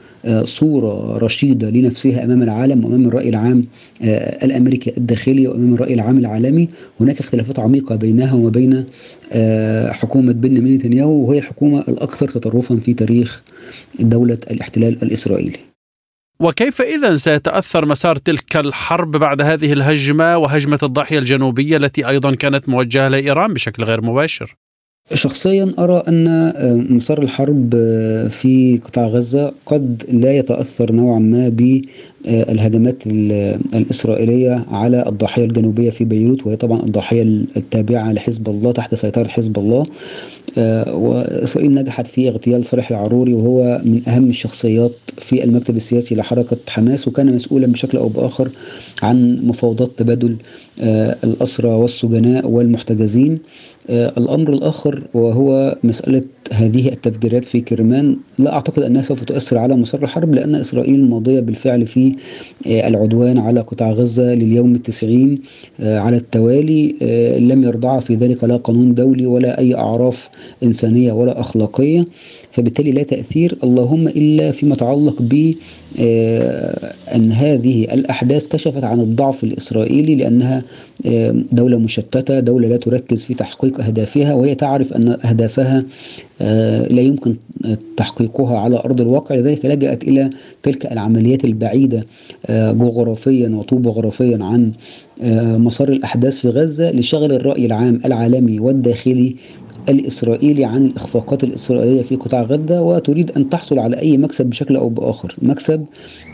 صورة 0.43 1.17
رشيدة 1.17 1.69
لنفسها 1.69 2.23
أمام 2.23 2.43
العالم 2.43 2.85
وأمام 2.85 3.07
الرأي 3.07 3.29
العام 3.29 3.63
الأمريكي 4.43 4.93
الداخلي 4.97 5.47
وأمام 5.47 5.73
الرأي 5.73 5.93
العام 5.93 6.17
العالمي 6.17 6.69
هناك 6.99 7.19
اختلافات 7.19 7.59
عميقة 7.59 7.95
بينها 7.95 8.33
وبين 8.33 8.85
حكومة 9.91 10.31
بنيامين 10.31 10.75
نتنياهو 10.75 11.11
وهي 11.11 11.39
الحكومة 11.39 11.79
الأكثر 11.87 12.27
تطرفا 12.27 12.75
في 12.75 12.93
تاريخ 12.93 13.43
دولة 13.99 14.37
الاحتلال 14.51 15.03
الإسرائيلي 15.03 15.59
وكيف 16.39 16.81
إذا 16.81 17.15
سيتأثر 17.15 17.85
مسار 17.85 18.15
تلك 18.15 18.57
الحرب 18.57 19.11
بعد 19.11 19.41
هذه 19.41 19.73
الهجمة 19.73 20.37
وهجمة 20.37 20.79
الضاحية 20.83 21.19
الجنوبية 21.19 21.77
التي 21.77 22.07
أيضا 22.07 22.35
كانت 22.35 22.69
موجهة 22.69 23.07
لإيران 23.07 23.53
بشكل 23.53 23.83
غير 23.83 24.01
مباشر؟ 24.01 24.55
شخصيا 25.13 25.71
أرى 25.79 26.03
أن 26.07 26.53
مسار 26.95 27.23
الحرب 27.23 27.69
في 28.29 28.79
قطاع 28.85 29.07
غزة 29.07 29.51
قد 29.65 30.03
لا 30.11 30.37
يتأثر 30.37 30.91
نوعا 30.91 31.19
ما 31.19 31.49
بالهجمات 32.25 33.07
الإسرائيلية 33.75 34.65
على 34.71 35.07
الضاحية 35.07 35.45
الجنوبية 35.45 35.89
في 35.89 36.05
بيروت 36.05 36.45
وهي 36.47 36.55
طبعا 36.55 36.79
الضاحية 36.79 37.21
التابعة 37.57 38.11
لحزب 38.13 38.49
الله 38.49 38.71
تحت 38.71 38.95
سيطرة 38.95 39.27
حزب 39.27 39.57
الله. 39.57 39.85
وإسرائيل 40.87 41.71
نجحت 41.71 42.07
في 42.07 42.29
اغتيال 42.29 42.65
صالح 42.65 42.89
العروري 42.91 43.33
وهو 43.33 43.81
من 43.85 44.01
أهم 44.09 44.29
الشخصيات 44.29 44.91
في 45.17 45.43
المكتب 45.43 45.75
السياسي 45.75 46.15
لحركة 46.15 46.57
حماس 46.67 47.07
وكان 47.07 47.33
مسؤولا 47.33 47.67
بشكل 47.67 47.97
أو 47.97 48.07
بآخر 48.09 48.49
عن 49.03 49.39
مفاوضات 49.43 49.91
تبادل 49.97 50.35
الأسرى 51.23 51.67
والسجناء 51.69 52.47
والمحتجزين. 52.47 53.39
الأمر 53.89 54.53
الآخر 54.53 55.03
وهو 55.13 55.77
مسألة 55.83 56.21
هذه 56.51 56.87
التفجيرات 56.87 57.45
في 57.45 57.61
كرمان 57.61 58.17
لا 58.39 58.53
أعتقد 58.53 58.83
أنها 58.83 59.01
سوف 59.01 59.23
تؤثر 59.23 59.57
على 59.57 59.75
مسار 59.75 60.03
الحرب 60.03 60.35
لأن 60.35 60.55
إسرائيل 60.55 61.09
ماضية 61.09 61.39
بالفعل 61.39 61.87
في 61.87 62.11
العدوان 62.67 63.37
على 63.37 63.59
قطاع 63.59 63.91
غزة 63.91 64.33
لليوم 64.35 64.75
التسعين 64.75 65.41
على 65.79 66.17
التوالي 66.17 66.95
لم 67.39 67.63
يرضع 67.63 67.99
في 67.99 68.15
ذلك 68.15 68.43
لا 68.43 68.57
قانون 68.57 68.93
دولي 68.93 69.25
ولا 69.25 69.59
أي 69.59 69.75
أعراف 69.75 70.29
إنسانية 70.63 71.11
ولا 71.11 71.39
أخلاقية. 71.39 72.05
فبالتالي 72.51 72.91
لا 72.91 73.03
تأثير 73.03 73.57
اللهم 73.63 74.07
إلا 74.07 74.51
فيما 74.51 74.73
يتعلق 74.73 75.15
ب 75.21 75.53
أن 77.15 77.31
هذه 77.31 77.83
الأحداث 77.83 78.47
كشفت 78.47 78.83
عن 78.83 78.99
الضعف 78.99 79.43
الإسرائيلي 79.43 80.15
لأنها 80.15 80.63
دولة 81.51 81.77
مشتتة 81.77 82.39
دولة 82.39 82.67
لا 82.67 82.77
تركز 82.77 83.23
في 83.23 83.33
تحقيق 83.33 83.79
أهدافها 83.81 84.33
وهي 84.33 84.55
تعرف 84.55 84.93
أن 84.93 85.17
أهدافها 85.25 85.85
لا 86.89 87.01
يمكن 87.01 87.35
تحقيقها 87.97 88.57
على 88.57 88.75
أرض 88.77 89.01
الواقع. 89.01 89.35
لذلك 89.35 89.65
لجأت 89.65 90.03
إلى 90.03 90.29
تلك 90.63 90.91
العمليات 90.91 91.45
البعيدة 91.45 92.05
جغرافيا 92.49 93.49
وطوبوغرافيا 93.49 94.37
عن 94.41 94.71
مسار 95.57 95.89
الأحداث 95.89 96.37
في 96.37 96.49
غزة 96.49 96.91
لشغل 96.91 97.31
الرأي 97.33 97.65
العام 97.65 98.01
العالمي 98.05 98.59
والداخلي 98.59 99.35
الإسرائيلي 99.89 100.65
عن 100.65 100.85
الإخفاقات 100.85 101.43
الإسرائيلية 101.43 102.01
في 102.01 102.15
قطاع 102.15 102.41
غزة 102.41 102.81
وتريد 102.81 103.31
أن 103.31 103.49
تحصل 103.49 103.79
على 103.79 103.99
أي 103.99 104.17
مكسب 104.17 104.45
بشكل 104.45 104.75
أو 104.75 104.89
بآخر 104.89 105.35
مكسب 105.41 105.85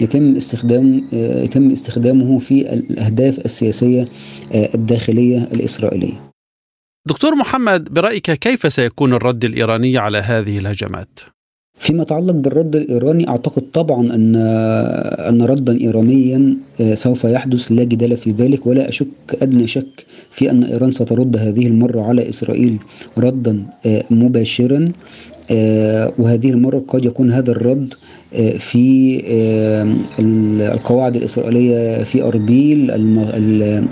يتم 0.02 0.36
استخدام 0.36 1.08
يتم 1.14 1.72
استخدامه 1.72 2.40
في 2.40 2.74
الأهداف 2.74 3.40
السياسية 3.40 4.08
الداخلية 4.54 5.48
الإسرائيلية 5.54 6.32
دكتور 7.08 7.36
محمد 7.36 7.94
برأيك 7.94 8.32
كيف 8.32 8.74
سيكون 8.74 9.14
الرد 9.14 9.46
الإيراني 9.46 9.98
على 9.98 10.18
هذه 10.18 10.58
الهجمات؟ 10.58 11.35
فيما 11.78 12.04
يتعلق 12.04 12.34
بالرد 12.34 12.76
الإيراني 12.76 13.28
أعتقد 13.28 13.64
طبعا 13.74 14.16
أن 14.16 14.36
أن 15.30 15.42
ردا 15.42 15.78
ايرانيا 15.82 16.58
سوف 16.94 17.24
يحدث 17.24 17.72
لا 17.72 17.84
جدال 17.84 18.18
في 18.18 18.32
ذلك 18.32 18.68
ولا 18.68 18.90
أشك 18.90 19.08
أدنى 19.42 19.68
شك 19.68 20.06
في 20.32 20.52
أن 20.52 20.64
إيران 20.64 20.92
سترد 20.92 21.38
هذه 21.38 21.68
المرة 21.68 22.02
على 22.02 22.30
إسرائيل 22.30 22.78
ردا 23.18 23.64
مباشرا. 24.12 24.92
وهذه 26.20 26.50
المرة 26.50 26.84
قد 26.88 27.06
يكون 27.06 27.32
هذا 27.32 27.52
الرد 27.52 27.94
في 28.60 29.22
القواعد 30.20 31.16
الإسرائيلية 31.16 32.04
في 32.04 32.24
أربيل 32.24 32.92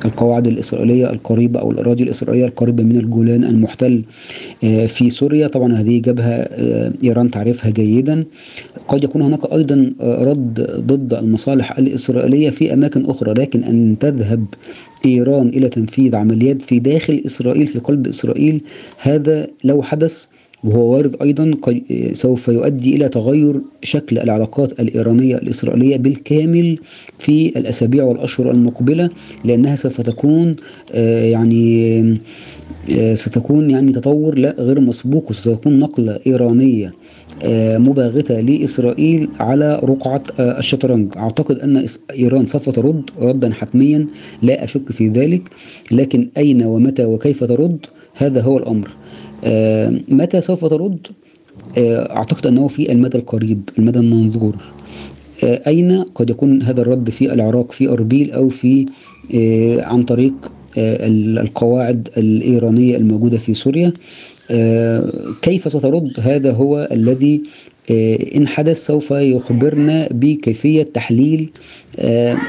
القواعد 0.05 0.47
الإسرائيلية 0.47 1.09
القريبة 1.11 1.59
أو 1.59 1.71
الأراضي 1.71 2.03
الإسرائيلية 2.03 2.45
القريبة 2.45 2.83
من 2.83 2.97
الجولان 2.97 3.43
المحتل 3.43 4.01
في 4.87 5.09
سوريا. 5.09 5.47
طبعا 5.47 5.73
هذه 5.73 5.99
جبهة 6.01 6.47
إيران 7.03 7.31
تعرفها 7.31 7.71
جيدا. 7.71 8.23
قد 8.87 9.03
يكون 9.03 9.21
هناك 9.21 9.51
أيضا 9.53 9.93
رد 10.01 10.61
ضد 10.87 11.13
المصالح 11.13 11.77
الإسرائيلية 11.77 12.49
في 12.49 12.73
أماكن 12.73 13.05
أخرى 13.05 13.33
لكن 13.33 13.63
أن 13.63 13.95
تذهب 13.99 14.45
إيران 15.05 15.47
إلى 15.47 15.69
تنفيذ 15.69 16.15
عمليات 16.15 16.61
في 16.61 16.79
داخل 16.79 17.21
إسرائيل 17.25 17.67
في 17.67 17.79
قلب 17.79 18.07
إسرائيل 18.07 18.61
هذا 18.97 19.47
لو 19.63 19.81
حدث 19.81 20.25
وهو 20.63 20.93
وارد 20.93 21.15
أيضا 21.21 21.51
سوف 22.11 22.47
يؤدي 22.47 22.95
إلى 22.95 23.09
تغير 23.09 23.61
شكل 23.81 24.17
العلاقات 24.17 24.79
الإيرانية 24.79 25.35
الإسرائيلية 25.35 25.97
بالكامل 25.97 26.77
في 27.19 27.47
الأسابيع 27.47 28.03
والأشهر 28.03 28.51
المقبلة 28.51 29.09
لأنها 29.45 29.75
سوف 29.75 30.01
تكون 30.01 30.55
يعني 30.93 32.19
ستكون 33.13 33.71
يعني 33.71 33.91
تطور 33.91 34.37
لا 34.37 34.55
غير 34.59 34.81
مسبوق 34.81 35.29
وستكون 35.29 35.79
نقلة 35.79 36.19
إيرانية 36.27 36.93
مباغتة 37.77 38.41
لإسرائيل 38.41 39.29
على 39.39 39.79
رقعة 39.83 40.23
الشطرنج. 40.39 41.17
أعتقد 41.17 41.59
أن 41.59 41.85
إيران 42.19 42.45
سوف 42.45 42.69
ترد 42.69 43.01
ردا 43.19 43.53
حتميا 43.53 44.07
لا 44.41 44.63
أشك 44.63 44.91
في 44.91 45.07
ذلك 45.07 45.41
لكن 45.91 46.29
أين 46.37 46.63
ومتى 46.63 47.05
وكيف 47.05 47.43
ترد؟ 47.43 47.77
هذا 48.15 48.41
هو 48.41 48.57
الأمر. 48.57 48.87
آه 48.87 49.32
متى 50.07 50.41
سوف 50.41 50.65
ترد؟ 50.65 51.07
آه 51.77 52.15
أعتقد 52.15 52.47
أنه 52.47 52.67
في 52.67 52.91
المدى 52.91 53.17
القريب 53.17 53.69
المدى 53.79 53.99
المنظور. 53.99 54.55
آه 55.43 55.61
أين 55.67 56.03
قد 56.15 56.29
يكون 56.29 56.61
هذا 56.61 56.81
الرد 56.81 57.09
في 57.09 57.33
العراق 57.33 57.71
في 57.71 57.87
أربيل 57.89 58.31
أو 58.31 58.49
في 58.49 58.85
عن 59.79 60.03
طريق 60.03 60.33
القواعد 60.77 62.09
الإيرانية 62.17 62.97
الموجودة 62.97 63.37
في 63.37 63.53
سوريا؟ 63.53 63.93
كيف 65.41 65.71
سترد؟ 65.71 66.11
هذا 66.19 66.51
هو 66.51 66.87
الذي 66.91 67.41
إن 68.35 68.47
حدث 68.47 68.85
سوف 68.85 69.11
يخبرنا 69.11 70.07
بكيفية 70.11 70.83
تحليل 70.83 71.49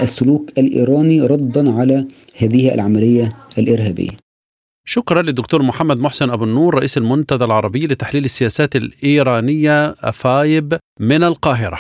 السلوك 0.03 0.53
الإيراني 0.59 1.21
ردا 1.21 1.71
على 1.71 2.05
هذه 2.39 2.75
العملية 2.75 3.33
الإرهابية. 3.59 4.24
شكرا 4.87 5.23
للدكتور 5.23 5.63
محمد 5.63 5.99
محسن 5.99 6.31
أبو 6.31 6.45
النور 6.45 6.75
رئيس 6.75 6.99
المنتدى 6.99 7.45
العربي 7.45 7.79
لتحليل 7.79 8.25
السياسات 8.25 8.77
الإيرانية 8.77 9.95
أفايب 10.03 10.79
من 11.01 11.23
القاهرة. 11.23 11.79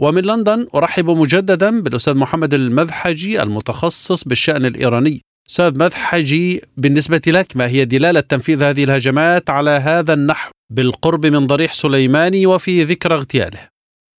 ومن 0.00 0.22
لندن 0.22 0.66
أرحب 0.74 1.10
مجددا 1.10 1.82
بالأستاذ 1.82 2.16
محمد 2.16 2.54
المذحجي 2.54 3.42
المتخصص 3.42 4.28
بالشأن 4.28 4.66
الإيراني. 4.66 5.20
أستاذ 5.50 5.78
مذحجي 5.78 6.60
بالنسبة 6.76 7.22
لك 7.26 7.56
ما 7.56 7.66
هي 7.68 7.84
دلالة 7.84 8.20
تنفيذ 8.20 8.62
هذه 8.62 8.84
الهجمات 8.84 9.50
على 9.50 9.70
هذا 9.70 10.14
النحو؟ 10.14 10.50
بالقرب 10.70 11.26
من 11.26 11.46
ضريح 11.46 11.72
سليماني 11.72 12.46
وفي 12.46 12.82
ذكرى 12.82 13.14
اغتياله. 13.14 13.74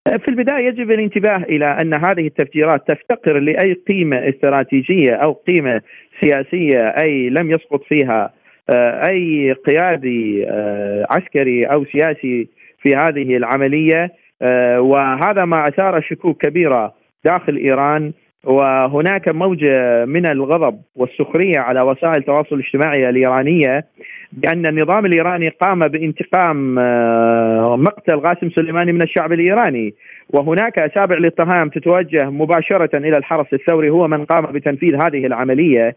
في 0.05 0.27
البداية 0.27 0.67
يجب 0.67 0.91
الانتباه 0.91 1.37
إلى 1.37 1.65
أن 1.65 1.93
هذه 1.93 2.27
التفجيرات 2.27 2.87
تفتقر 2.87 3.39
لأي 3.39 3.73
قيمة 3.87 4.17
استراتيجية 4.29 5.11
أو 5.15 5.33
قيمة 5.33 5.81
سياسية 6.21 6.87
أي 6.87 7.29
لم 7.29 7.51
يسقط 7.51 7.83
فيها 7.83 8.33
آه، 8.69 9.07
أي 9.07 9.53
قيادي 9.53 10.45
آه، 10.49 11.07
عسكري 11.09 11.65
أو 11.65 11.85
سياسي 11.85 12.47
في 12.81 12.95
هذه 12.95 13.37
العملية. 13.37 14.11
آه، 14.41 14.81
وهذا 14.81 15.45
ما 15.45 15.67
أثار 15.67 16.01
شكوك 16.01 16.45
كبيرة 16.45 16.93
داخل 17.25 17.55
إيران. 17.55 18.13
وهناك 18.43 19.29
موجة 19.29 20.05
من 20.05 20.25
الغضب 20.25 20.81
والسخرية 20.95 21.59
على 21.59 21.81
وسائل 21.81 22.17
التواصل 22.17 22.55
الاجتماعي 22.55 23.09
الإيرانية 23.09 23.85
بأن 24.31 24.65
النظام 24.65 25.05
الإيراني 25.05 25.49
قام 25.49 25.79
بانتقام 25.79 26.75
مقتل 27.83 28.19
قاسم 28.19 28.49
سليماني 28.49 28.91
من 28.91 29.01
الشعب 29.01 29.33
الإيراني. 29.33 29.93
وهناك 30.29 30.79
اسابع 30.79 31.17
الاتهام 31.17 31.69
تتوجه 31.69 32.29
مباشرة 32.29 32.97
إلى 32.97 33.17
الحرس 33.17 33.53
الثوري 33.53 33.89
هو 33.89 34.07
من 34.07 34.25
قام 34.25 34.45
بتنفيذ 34.45 34.95
هذه 34.95 35.25
العملية 35.25 35.95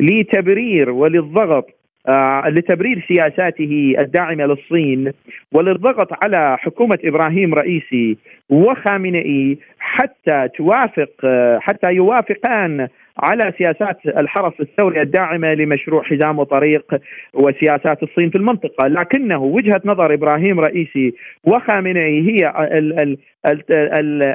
لتبرير 0.00 0.90
وللضغط 0.90 1.66
آه، 2.08 2.48
لتبرير 2.48 3.04
سياساته 3.08 3.94
الداعمة 3.98 4.44
للصين 4.46 5.12
وللضغط 5.52 6.24
على 6.24 6.58
حكومة 6.58 6.98
إبراهيم 7.04 7.54
رئيسي 7.54 8.16
وخامنئي 8.50 9.58
حتى 9.78 10.48
توافق 10.56 11.10
آه، 11.24 11.58
حتى 11.58 11.92
يوافقان 11.92 12.88
على 13.18 13.52
سياسات 13.58 14.06
الحرس 14.06 14.52
الثوري 14.60 15.02
الداعمة 15.02 15.54
لمشروع 15.54 16.02
حزام 16.02 16.38
وطريق 16.38 17.00
وسياسات 17.34 18.02
الصين 18.02 18.30
في 18.30 18.38
المنطقة، 18.38 18.86
لكنه 18.88 19.42
وجهة 19.42 19.80
نظر 19.84 20.14
إبراهيم 20.14 20.60
رئيسي 20.60 21.14
وخامنئي 21.44 22.30
هي 22.30 22.52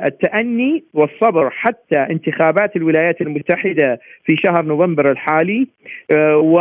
التأني 0.07 0.83
والصبر 0.93 1.49
حتى 1.49 1.97
انتخابات 1.97 2.75
الولايات 2.75 3.21
المتحدة 3.21 3.99
في 4.25 4.35
شهر 4.45 4.65
نوفمبر 4.65 5.11
الحالي 5.11 5.67
آه، 6.11 6.37
و 6.37 6.59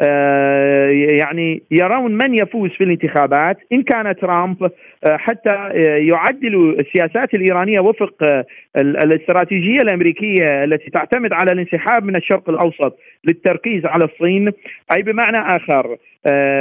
آه، 0.00 0.88
يعني 1.20 1.62
يرون 1.70 2.12
من 2.12 2.34
يفوز 2.34 2.70
في 2.70 2.84
الانتخابات 2.84 3.58
إن 3.72 3.82
كان 3.82 4.16
ترامب 4.16 4.62
آه، 5.04 5.16
حتى 5.16 5.70
يعدلوا 6.08 6.72
السياسات 6.72 7.34
الإيرانية 7.34 7.80
وفق 7.80 8.44
الاستراتيجية 8.76 9.78
الأمريكية 9.78 10.64
التي 10.64 10.90
تعتمد 10.90 11.32
على 11.32 11.52
الانسحاب 11.52 12.04
من 12.04 12.16
الشرق 12.16 12.50
الأوسط 12.50 12.98
للتركيز 13.24 13.86
على 13.86 14.04
الصين. 14.04 14.52
أي 14.96 15.02
بمعنى 15.02 15.38
آخر 15.56 15.96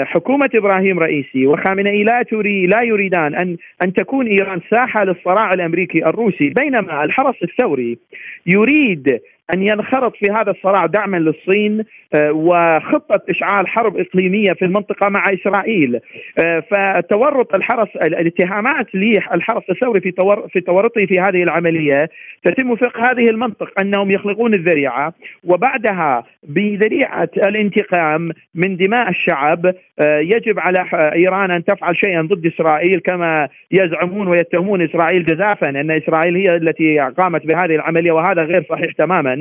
حكومة 0.04 0.50
إبراهيم 0.56 1.00
رئيسي 1.00 1.48
وخامنئي 1.48 2.04
لا 2.04 2.24
تري 2.24 2.68
لا 2.68 2.82
يريدان 2.82 3.36
أن 3.36 3.58
أن 3.84 3.94
تكون 3.94 4.28
إيران 4.28 4.62
ساحة 4.72 5.04
للصراع 5.15 5.54
الأمريكي 5.54 6.06
الروسي 6.06 6.49
بينما 6.49 7.04
الحرس 7.04 7.36
الثوري 7.43 7.97
يريد 8.45 9.19
أن 9.53 9.62
ينخرط 9.62 10.15
في 10.15 10.31
هذا 10.31 10.51
الصراع 10.51 10.86
دعما 10.86 11.17
للصين 11.17 11.84
آه، 12.13 12.31
وخطة 12.31 13.21
إشعال 13.29 13.67
حرب 13.67 13.97
إقليمية 13.97 14.53
في 14.53 14.65
المنطقة 14.65 15.10
مع 15.10 15.25
إسرائيل. 15.34 15.99
آه، 16.39 16.60
فتورط 16.60 17.55
الحرس 17.55 17.89
الاتهامات 17.95 18.95
للحرس 18.95 19.63
الثوري 19.69 20.01
في 20.01 20.13
في 20.53 20.62
تورطه 20.62 21.05
في 21.05 21.19
هذه 21.19 21.43
العملية. 21.43 22.10
تتم 22.43 22.75
فقه 22.75 23.12
هذه 23.12 23.29
المنطق 23.29 23.81
أنهم 23.81 24.12
يخلقون 24.12 24.53
الذريعة 24.53 25.13
وبعدها 25.43 26.23
بذريعة 26.43 27.29
الانتقام 27.38 28.31
من 28.55 28.77
دماء 28.77 29.10
الشعب 29.10 29.65
آه، 29.99 30.19
يجب 30.19 30.60
على 30.60 30.86
إيران 31.15 31.51
أن 31.51 31.63
تفعل 31.63 31.95
شيئا 31.95 32.21
ضد 32.21 32.45
إسرائيل 32.45 32.99
كما 32.99 33.47
يزعمون 33.71 34.27
ويتهمون 34.27 34.81
إسرائيل 34.81 35.25
جزافا 35.25 35.69
أن 35.69 35.91
إسرائيل 35.91 36.36
هي 36.36 36.55
التي 36.55 36.99
قامت 36.99 37.45
بهذه 37.45 37.75
العملية 37.75 38.12
وهذا 38.12 38.43
غير 38.43 38.65
صحيح 38.69 38.91
تماما. 38.97 39.35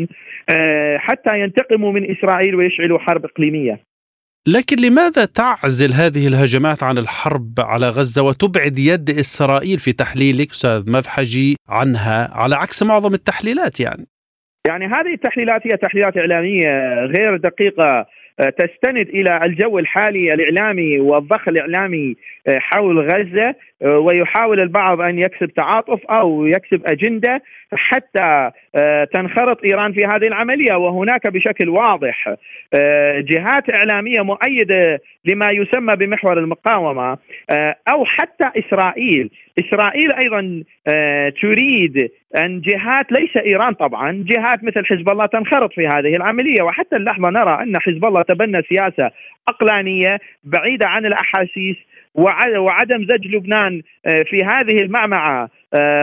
آه، 0.51 0.99
حتى 0.99 1.41
ينتقموا 1.41 1.93
من 1.93 2.11
إسرائيل 2.11 2.55
ويشعلوا 2.55 2.99
حرب 2.99 3.25
إقليمية. 3.25 3.81
لكن 4.47 4.77
لماذا 4.77 5.25
تعزل 5.25 5.93
هذه 5.93 6.27
الهجمات 6.29 6.83
عن 6.83 6.99
الحرب 6.99 7.55
على 7.59 7.89
غزة 7.89 8.23
وتبعد 8.23 8.79
يد 8.79 9.11
إسرائيل 9.11 9.79
في 9.79 9.93
تحليلك 9.93 10.51
أستاذ 10.51 10.91
مذحجي 10.91 11.57
عنها 11.69 12.31
على 12.33 12.55
عكس 12.55 12.83
معظم 12.83 13.15
التحليلات 13.15 13.81
يعني؟ 13.81 14.07
يعني 14.67 14.87
هذه 14.87 15.15
التحليلات 15.15 15.61
هي 15.67 15.77
تحليلات 15.77 16.17
إعلامية 16.17 16.95
غير 17.05 17.37
دقيقة 17.37 18.07
آه، 18.41 18.51
تستند 18.51 19.09
إلى 19.09 19.41
الجو 19.47 19.79
الحالي 19.79 20.35
الإعلامي 20.35 21.01
والضخ 21.01 21.49
الإعلامي 21.49 22.17
آه، 22.49 22.59
حول 22.59 22.99
غزة 23.01 23.55
ويحاول 23.85 24.61
البعض 24.61 25.01
أن 25.01 25.19
يكسب 25.19 25.47
تعاطف 25.47 26.07
أو 26.07 26.47
يكسب 26.47 26.83
أجندة 26.87 27.43
حتى 27.75 28.51
تنخرط 29.13 29.65
إيران 29.65 29.93
في 29.93 30.05
هذه 30.05 30.27
العملية. 30.27 30.75
وهناك 30.75 31.27
بشكل 31.27 31.69
واضح 31.69 32.35
جهات 33.19 33.65
إعلامية 33.79 34.21
مؤيدة 34.21 35.01
لما 35.25 35.49
يسمى 35.53 35.97
بمحور 35.97 36.39
المقاومة 36.39 37.19
أو 37.93 38.05
حتى 38.05 38.51
إسرائيل، 38.59 39.31
إسرائيل 39.59 40.13
أيضا 40.13 40.63
تريد 41.43 42.11
أن 42.37 42.61
جهات 42.61 43.13
ليس 43.13 43.37
إيران 43.37 43.75
طبعا، 43.75 44.25
جهات 44.29 44.65
مثل 44.65 44.87
حزب 44.87 45.09
الله 45.09 45.27
تنخرط 45.27 45.73
في 45.73 45.87
هذه 45.87 46.17
العملية. 46.17 46.63
وحتى 46.63 46.97
اللحظة 46.97 47.31
نرى 47.31 47.63
أن 47.63 47.81
حزب 47.81 48.05
الله 48.05 48.23
تبنى 48.23 48.63
سياسة 48.63 49.11
عقلانية 49.49 50.19
بعيدة 50.45 50.87
عن 50.89 51.07
الأحاسيس 51.07 51.77
وعدم 52.15 53.05
زج 53.05 53.27
لبنان 53.27 53.83
آه، 54.07 54.23
في 54.23 54.45
هذه 54.45 54.77
المعمعة. 54.83 55.51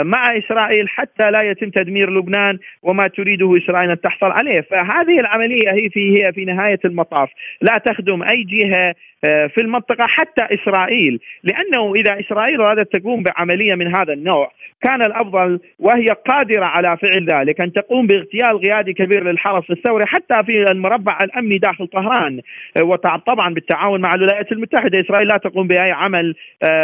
مع 0.04 0.38
إسرائيل 0.38 0.90
حتى 0.90 1.32
لا 1.32 1.42
يتم 1.44 1.70
تدمير 1.70 2.10
لبنان 2.10 2.60
وما 2.84 3.08
تريده 3.08 3.58
إسرائيل 3.58 3.90
أن 3.92 4.02
تحصل 4.02 4.32
عليه، 4.32 4.62
فهذه 4.62 5.20
العملية 5.20 5.72
هي 5.72 5.90
في 5.90 6.14
هي 6.18 6.34
في 6.34 6.46
نهاية 6.46 6.80
المطاف. 6.86 7.30
لا 7.62 7.78
تخدم 7.78 8.24
أي 8.24 8.44
جهة 8.44 8.96
آه، 9.26 9.48
في 9.48 9.62
المنطقة 9.62 10.08
حتى 10.08 10.56
إسرائيل، 10.56 11.20
لأنه 11.44 11.94
إذا 11.96 12.20
إسرائيل 12.20 12.62
أرادت 12.62 12.98
تقوم 12.98 13.24
بعملية 13.24 13.76
من 13.76 13.96
هذا 13.96 14.14
النوع 14.14 14.52
كان 14.82 15.02
الأفضل 15.02 15.60
وهي 15.80 16.06
قادرة 16.06 16.66
على 16.66 16.98
فعل 16.98 17.26
ذلك 17.26 17.62
أن 17.62 17.74
تقوم 17.74 18.08
باغتيال 18.08 18.62
قيادي 18.62 18.94
كبير 18.94 19.24
للحرس 19.24 19.72
الثوري 19.72 20.06
حتى 20.06 20.44
في 20.44 20.72
المربع 20.72 21.20
الأمني 21.24 21.58
داخل 21.58 21.88
طهران. 21.88 22.42
وطبعا 22.82 23.54
بالتعاون 23.54 24.02
مع 24.02 24.14
الولايات 24.16 24.52
المتحدة، 24.52 25.00
إسرائيل 25.00 25.28
لا 25.28 25.38
تقوم 25.38 25.68
بأي 25.68 25.92
عمل 25.92 26.36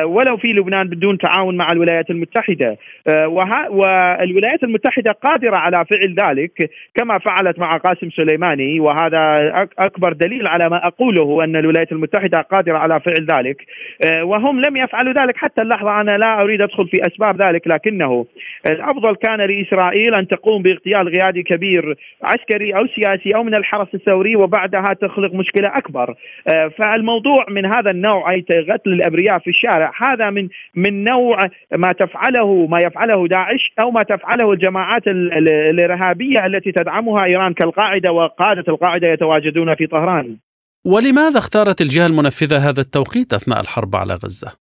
ولو 0.04 0.38
في 0.38 0.48
لبنان 0.48 0.88
بدون 0.88 1.18
تعاون 1.18 1.58
مع 1.58 1.72
الولايات 1.72 2.10
المتحدة. 2.10 2.77
آه، 3.08 3.28
والولايات 3.70 4.64
المتحدة 4.64 5.12
قادرة 5.12 5.58
على 5.58 5.86
فعل 5.86 6.16
ذلك 6.28 6.70
كما 6.96 7.20
فعلت 7.20 7.60
مع 7.60 7.78
قاسم 7.78 8.10
سليماني 8.10 8.80
وهذا 8.80 9.36
أكبر 9.80 10.14
دليل 10.14 10.48
على 10.48 10.70
ما 10.70 10.88
أقوله 10.88 11.44
أن 11.44 11.56
الولايات 11.56 11.92
المتحدة 11.92 12.42
قادرة 12.42 12.78
على 12.78 13.00
فعل 13.00 13.28
ذلك. 13.32 13.66
آه، 14.06 14.24
وهم 14.24 14.62
لم 14.62 14.78
يفعلوا 14.78 15.14
ذلك 15.14 15.38
حتى 15.38 15.62
اللحظة 15.62 16.02
أنا 16.02 16.18
لا 16.18 16.42
أريد 16.42 16.62
أدخل 16.62 16.88
في 16.88 17.08
أسباب 17.08 17.42
ذلك 17.42 17.68
لكنه 17.68 18.26
الأفضل 18.68 19.16
كان 19.16 19.42
لاسرائيل 19.42 20.16
أن 20.16 20.28
تقوم 20.28 20.62
باغتيال 20.62 21.20
قيادي 21.20 21.44
كبير 21.44 21.96
عسكري 22.24 22.76
أو 22.76 22.88
سياسي 22.88 23.36
أو 23.36 23.44
من 23.44 23.56
الحرس 23.56 23.88
الثوري 23.94 24.36
وبعدها 24.36 24.94
تخلق 25.02 25.34
مشكلة 25.34 25.68
أكبر. 25.68 26.16
آه، 26.48 26.68
فالموضوع 26.68 27.46
من 27.50 27.66
هذا 27.66 27.92
النوع 27.92 28.32
أي 28.32 28.46
قتل 28.70 28.94
الأبرياء 28.94 29.40
في 29.40 29.50
الشارع 29.50 29.92
هذا 30.02 30.30
من 30.30 30.48
من 30.76 31.04
نوع 31.04 31.38
ما 31.72 31.92
تفعله 31.92 32.57
ما 32.66 32.80
يفعله 32.80 33.28
داعش 33.28 33.74
أو 33.80 33.92
ما 33.92 34.04
تفعله 34.04 34.52
الجماعات 34.52 35.08
الإرهابية 35.08 36.46
التي 36.46 36.72
تدعمها 36.72 37.26
إيران 37.26 37.54
كالقاعدة 37.54 38.12
وقادة 38.12 38.64
القاعدة 38.68 39.08
يتواجدون 39.14 39.76
في 39.76 39.88
طهران. 39.88 40.38
ولماذا 40.86 41.40
اختارت 41.40 41.82
الجهة 41.82 42.06
المنفذة 42.06 42.70
هذا 42.70 42.82
التوقيت 42.82 43.34
أثناء 43.34 43.62
الحرب 43.62 43.96
على 43.96 44.14
غزة؟ 44.14 44.52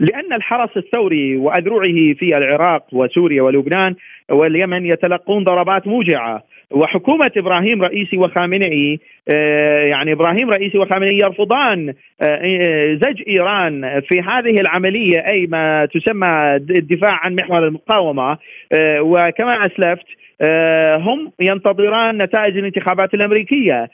لأن 0.00 0.32
الحرس 0.32 0.76
الثوري 0.76 1.36
وأذرعه 1.36 2.14
في 2.18 2.36
العراق 2.36 2.86
وسوريا 2.92 3.42
ولبنان 3.42 3.94
واليمن 4.30 4.86
يتلقون 4.86 5.44
ضربات 5.44 5.86
موجعة. 5.86 6.42
وحكومة 6.70 7.30
إبراهيم 7.36 7.82
رئيسي 7.82 8.18
وخامنئي 8.18 9.00
آه، 9.30 9.84
يعني 9.84 10.12
إبراهيم 10.12 10.50
رئيسي 10.50 10.78
وخامنئي 10.78 11.18
يرفضان 11.18 11.94
آه، 12.22 12.94
زج 12.94 13.22
إيران 13.28 14.00
في 14.00 14.20
هذه 14.20 14.60
العملية 14.60 15.18
أي 15.32 15.46
ما 15.46 15.86
تسمى 15.86 16.56
الدفاع 16.56 17.20
عن 17.24 17.34
محور 17.34 17.66
المقاومة. 17.66 18.38
آه، 18.72 19.02
وكما 19.02 19.66
أسلفت 19.66 20.06
هم 21.00 21.32
ينتظران 21.40 22.22
نتائج 22.22 22.58
الانتخابات 22.58 23.14
الأمريكية. 23.14 23.90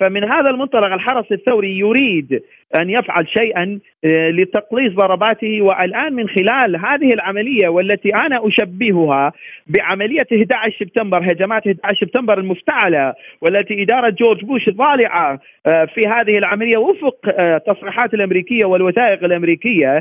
فمن 0.00 0.24
هذا 0.24 0.50
المنطلق 0.50 0.92
الحرس 0.92 1.32
الثوري 1.32 1.78
يريد 1.78 2.42
أن 2.80 2.90
يفعل 2.90 3.26
شيئا 3.28 3.78
لتقليص 4.04 4.92
ضرباته. 4.92 5.62
والآن 5.62 6.12
من 6.12 6.28
خلال 6.28 6.76
هذه 6.76 7.14
العملية 7.14 7.68
والتي 7.68 8.08
أنا 8.14 8.48
أشبهها 8.48 9.32
بعملية 9.68 10.26
11 10.32 10.76
سبتمبر 10.80 11.18
هجمات 11.18 11.66
11 11.66 11.96
سبتمبر 12.00 12.38
المفتعلة 12.38 13.14
والتي 13.40 13.82
إدارة 13.82 14.10
جورج 14.10 14.44
بوش 14.44 14.68
ضالعه 14.68 15.40
آه، 15.66 15.84
في 15.84 16.00
هذه 16.08 16.38
العملية 16.38 16.78
وفق 16.78 17.16
التصريحات 17.40 18.14
الأمريكية 18.14 18.66
والوثائق 18.66 19.24
الأمريكية 19.24 19.94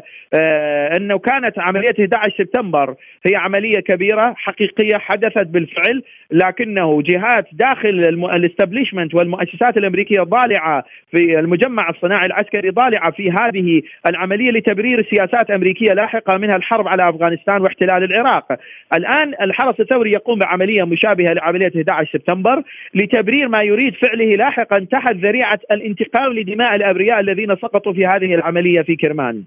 أنه 0.97 1.17
كانت 1.19 1.60
عملية 1.60 1.95
11 1.99 2.34
سبتمبر 2.38 2.95
هي 3.25 3.36
عملية 3.36 3.80
كبيرة 3.80 4.34
حقيقية 4.38 4.97
حدثت 4.97 5.47
بالفعل 5.47 6.03
لكنه 6.32 7.01
جهات 7.01 7.45
داخل 7.51 7.89
الإستابليشمنت 8.34 9.15
والمؤسسات 9.15 9.77
الأمريكية 9.77 10.21
ضالعه 10.21 10.84
في 11.12 11.39
المجمع 11.39 11.89
الصناعي 11.89 12.25
العسكري 12.25 12.69
ضالعه 12.69 13.12
في 13.12 13.32
هذه 13.32 13.82
العملية 14.06 14.51
لتبرير 14.51 15.08
سياسات 15.15 15.51
أمريكية 15.51 15.93
لاحقة 15.93 16.38
منها 16.38 16.56
الحرب 16.56 16.88
على 16.88 17.10
أفغانستان 17.10 17.62
واحتلال 17.62 18.03
العراق. 18.03 18.60
الآن 18.93 19.34
الحرس 19.60 19.80
الثوري 19.80 20.12
يقوم 20.12 20.39
بعملية 20.39 20.84
مشابهة 20.84 21.34
لعملية 21.34 21.72
11 21.76 22.10
سبتمبر 22.13 22.63
لتبرير 22.93 23.48
ما 23.48 23.62
يريد 23.62 23.93
فعله 23.96 24.30
لاحقا 24.30 24.80
تحت 24.91 25.15
ذريعة 25.15 25.60
الانتقام 25.72 26.34
لدماء 26.34 26.76
الأبرياء 26.76 27.20
الذين 27.20 27.56
سقطوا 27.56 27.93
في 27.93 28.06
هذه 28.06 28.36
العملية 28.36 28.82
في 28.82 28.96
كرمان. 28.96 29.43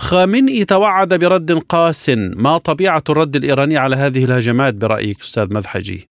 خامنئي 0.00 0.64
توعد 0.64 1.14
برد 1.14 1.52
قاس 1.52 2.10
ما 2.36 2.58
طبيعة 2.58 3.02
الرد 3.10 3.36
الإيراني 3.36 3.76
على 3.76 3.96
هذه 3.96 4.24
الهجمات 4.24 4.74
برأيك 4.74 5.20
أستاذ 5.20 5.54
مذحجي؟ 5.54 6.08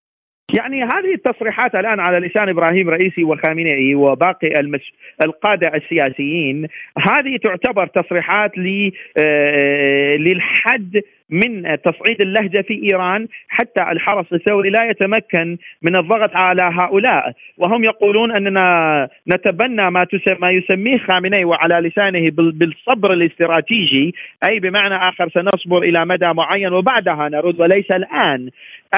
يعني 0.53 0.83
هذه 0.83 1.13
التصريحات 1.13 1.75
الآن 1.75 1.99
على 1.99 2.27
لسان 2.27 2.49
إبراهيم 2.49 2.89
رئيسي 2.89 3.23
وخامنئي 3.23 3.95
وباقي 3.95 4.59
المش... 4.59 4.93
القادة 5.21 5.71
السياسيين 5.75 6.67
هذه 6.97 7.37
تعتبر 7.43 7.87
تصريحات 7.87 8.57
ل... 8.57 8.91
آه، 9.17 10.15
للحد 10.15 11.01
من 11.29 11.77
تصعيد 11.81 12.21
اللهجة 12.21 12.61
في 12.61 12.83
إيران 12.83 13.27
حتى 13.47 13.81
الحرس 13.91 14.33
الثوري 14.33 14.69
لا 14.69 14.89
يتمكن 14.89 15.57
من 15.81 15.95
الضغط 15.95 16.35
على 16.35 16.69
هؤلاء. 16.79 17.33
وهم 17.57 17.83
يقولون 17.83 18.35
أننا 18.35 19.09
نتبنى 19.33 19.91
ما 19.91 20.05
ما 20.39 20.49
يسميه 20.51 20.97
خامنئي 20.97 21.45
وعلى 21.45 21.87
لسانه 21.87 22.25
بالصبر 22.37 23.13
الاستراتيجي. 23.13 24.15
أي 24.43 24.59
بمعنى 24.59 24.95
آخر 24.95 25.29
سنصبر 25.29 25.77
إلى 25.77 26.05
مدى 26.05 26.33
معين 26.33 26.73
وبعدها 26.73 27.29
نرد 27.29 27.61
وليس 27.61 27.91
الآن. 27.91 28.49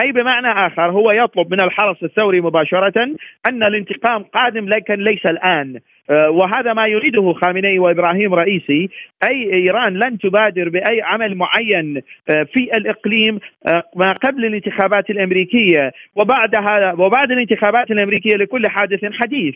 أي 0.03 0.11
بمعنى 0.11 0.67
آخر 0.67 0.91
هو 0.91 1.11
يطلب 1.11 1.51
من 1.51 1.61
الحرس 1.61 2.03
الثوري 2.03 2.41
مباشرة 2.41 3.03
أن 3.49 3.63
الانتقام 3.63 4.23
قادم 4.23 4.69
لكن 4.69 4.93
ليس 4.93 5.25
الآن. 5.25 5.79
وهذا 6.09 6.73
ما 6.73 6.87
يريده 6.87 7.33
خامنئي 7.33 7.79
وإبراهيم 7.79 8.33
رئيسي. 8.33 8.89
أي 9.23 9.53
إيران 9.53 9.93
لن 9.93 10.17
تبادر 10.17 10.69
بأي 10.69 11.01
عمل 11.01 11.35
معين 11.35 12.01
آه، 12.29 12.43
في 12.53 12.63
الإقليم 12.77 13.39
آه، 13.67 13.83
ما 13.95 14.11
قبل 14.11 14.45
الانتخابات 14.45 15.09
الأمريكية. 15.09 15.91
وبعدها 16.15 16.93
وبعد 16.93 17.31
الانتخابات 17.31 17.91
الأمريكية 17.91 18.35
لكل 18.35 18.67
حادث 18.67 18.99
حديث. 19.05 19.55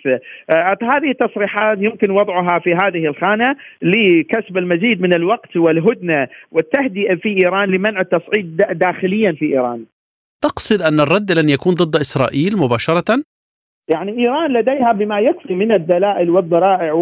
هذه 0.99 1.11
التصريحات 1.11 1.77
يمكن 1.81 2.11
وضعها 2.11 2.59
في 2.59 2.73
هذه 2.73 3.05
الخانة 3.05 3.55
لكسب 3.81 4.57
المزيد 4.57 5.01
من 5.01 5.13
الوقت 5.13 5.57
والهدنة 5.57 6.27
والتهدئة 6.51 7.15
في 7.15 7.29
إيران 7.43 7.69
لمنع 7.69 8.01
التصعيد 8.01 8.57
داخليا 8.57 9.31
في 9.31 9.45
إيران. 9.45 9.85
تقصد 10.41 10.81
أن 10.81 10.99
الرد 10.99 11.31
لن 11.31 11.49
يكون 11.49 11.73
ضد 11.73 11.95
إسرائيل 11.95 12.57
مباشرة؟ 12.57 13.23
يعني 13.89 14.19
إيران 14.19 14.53
لديها 14.53 14.91
بما 14.91 15.19
يكفي 15.19 15.55
من 15.55 15.71
الدلائل 15.71 16.29
والذرائع 16.29 16.93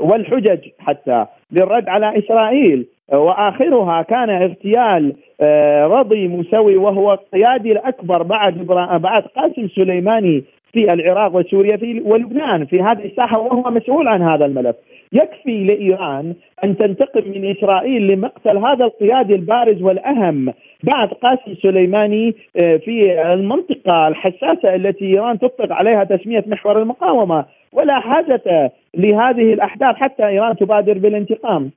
والحجج 0.00 0.58
حتى 0.78 1.26
للرد 1.52 1.88
على 1.88 2.18
إسرائيل. 2.18 2.86
وآخرها 3.12 4.02
كان 4.02 4.30
اغتيال 4.30 5.12
آه، 5.40 5.86
رضي 5.86 6.28
موسوي 6.28 6.76
وهو 6.76 7.12
القيادي 7.12 7.72
الأكبر 7.72 8.22
بعد 8.22 8.66
بعد 9.02 9.22
قاسم 9.22 9.68
سليماني 9.68 10.44
في 10.72 10.92
العراق 10.92 11.36
وسوريا 11.36 11.76
في 11.76 12.02
ولبنان 12.04 12.66
في 12.66 12.82
هذه 12.82 13.04
الساحة 13.04 13.38
وهو 13.38 13.70
مسؤول 13.70 14.08
عن 14.08 14.22
هذا 14.22 14.44
الملف. 14.44 14.76
يكفي 15.14 15.64
لإيران 15.64 16.34
أن 16.64 16.76
تنتقم 16.76 17.30
من 17.30 17.50
إسرائيل 17.50 18.06
لمقتل 18.06 18.56
هذا 18.58 18.84
القيادي 18.84 19.34
البارز 19.34 19.82
والأهم 19.82 20.52
بعد 20.82 21.08
قاسم 21.08 21.54
سليماني 21.62 22.34
آه، 22.56 22.76
في 22.76 23.22
المنطقة 23.32 24.08
الحساسة 24.08 24.74
التي 24.74 25.04
إيران 25.04 25.38
تطلق 25.38 25.72
عليها 25.72 26.04
تسمية 26.04 26.44
محور 26.46 26.82
المقاومة 26.82 27.44
ولا 27.72 28.00
حاجة 28.00 28.72
لهذه 28.94 29.52
الأحداث 29.52 29.96
حتى 29.96 30.26
إيران 30.26 30.56
تبادر 30.56 30.98
بالانتقام 30.98 31.70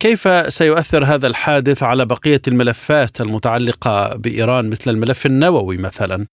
كيف 0.00 0.28
سيؤثر 0.48 1.04
هذا 1.04 1.26
الحادث 1.26 1.82
على 1.82 2.06
بقية 2.06 2.40
الملفات 2.48 3.20
المتعلقة 3.20 4.16
بإيران 4.16 4.70
مثل 4.70 4.90
الملف 4.90 5.26
النووي 5.26 5.76
مثلا؟ 5.76 6.26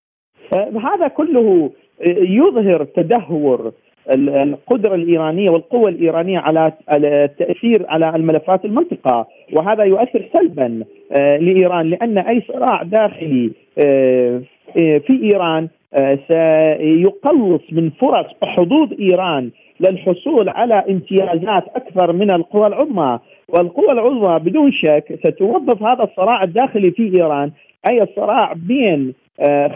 آه، 0.55 0.73
هذا 0.79 1.09
كله 1.09 1.73
يظهر 2.07 2.85
تدهور 2.85 3.73
القدرة 4.11 4.95
الإيرانية 4.95 5.51
والقوة 5.51 5.89
الإيرانية 5.89 6.39
على 6.39 6.73
التأثير 6.91 7.87
على 7.89 8.17
الملفات 8.17 8.65
المنطقة. 8.65 9.27
وهذا 9.53 9.85
يؤثر 9.85 10.25
سلبا 10.33 10.85
آه، 11.13 11.37
لإيران 11.37 11.91
لأن 11.91 12.19
أي 12.19 12.43
صراع 12.49 12.83
داخلي 12.83 13.51
آه، 13.79 14.43
في 14.77 15.21
إيران 15.23 15.69
آه، 15.95 16.19
سيقلص 16.29 17.63
من 17.73 17.91
فرص 17.91 18.27
حظوظ 18.43 18.93
إيران 19.01 19.51
للحصول 19.81 20.49
على 20.49 20.75
امتيازات 20.75 21.65
أكثر 21.77 22.13
من 22.13 22.31
القوى 22.31 22.67
العظمى. 22.67 23.19
والقوى 23.49 23.93
العظمى 23.93 24.39
بدون 24.39 24.73
شك 24.73 25.19
ستوظف 25.27 25.83
هذا 25.83 26.05
الصراع 26.05 26.43
الداخلي 26.43 26.91
في 26.91 27.17
إيران. 27.17 27.51
أي 27.89 28.03
الصراع 28.03 28.53
بين 28.53 29.09
آه، 29.09 29.22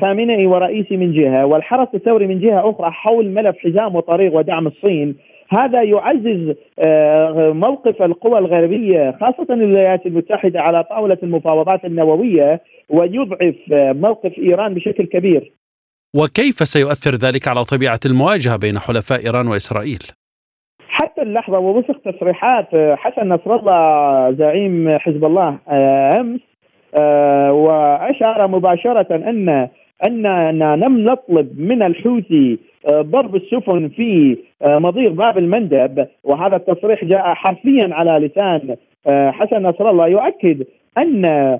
خامنئي 0.00 0.46
ورئيسي 0.46 0.96
من 0.96 1.12
جهة 1.12 1.46
والحرس 1.46 1.88
الثوري 1.94 2.26
من 2.26 2.40
جهة 2.40 2.70
أخرى 2.70 2.90
حول 2.90 3.30
ملف 3.30 3.56
حزام 3.58 3.96
وطريق 3.96 4.34
ودعم 4.34 4.66
الصين 4.66 5.16
هذا 5.48 5.82
يعزز 5.82 6.54
آه، 6.78 7.52
موقف 7.54 8.02
القوى 8.02 8.38
الغربية 8.38 9.18
خاصة 9.20 9.54
الولايات 9.54 10.06
المتحدة 10.06 10.60
على 10.60 10.84
طاولة 10.84 11.18
المفاوضات 11.22 11.84
النووية 11.84 12.62
ويضعف 12.88 13.54
آه، 13.72 13.92
موقف 13.92 14.38
إيران 14.38 14.74
بشكل 14.74 15.06
كبير. 15.06 15.52
وكيف 16.16 16.54
سيؤثر 16.54 17.14
ذلك 17.14 17.48
على 17.48 17.64
طبيعة 17.64 18.00
المواجهة 18.06 18.56
بين 18.56 18.78
حلفاء 18.78 19.24
إيران 19.26 19.46
وإسرائيل؟ 19.46 19.98
حتى 20.88 21.22
اللحظة 21.22 21.58
ووفق 21.58 22.00
تصريحات 22.12 22.68
حسن 22.74 23.28
نصر 23.28 23.54
الله 23.54 24.32
زعيم 24.32 24.98
حزب 24.98 25.24
الله 25.24 25.58
أمس 26.20 26.40
آه، 26.94 27.52
وأشار 27.52 28.48
مباشرة 28.48 29.16
أن 29.16 29.68
أننا 30.06 30.76
لم 30.76 31.04
نطلب 31.04 31.60
من 31.60 31.82
الحوثي 31.82 32.58
آه، 32.92 33.00
ضرب 33.00 33.36
السفن 33.36 33.88
في 33.88 34.36
آه، 34.62 34.78
مضيق 34.78 35.12
باب 35.12 35.38
المندب. 35.38 36.06
وهذا 36.24 36.56
التصريح 36.56 37.04
جاء 37.04 37.34
حرفيا 37.34 37.94
على 37.94 38.26
لسان 38.26 38.76
حسن 39.08 39.62
نصر 39.62 39.90
الله. 39.90 40.08
يؤكد 40.08 40.64
أن 40.98 41.58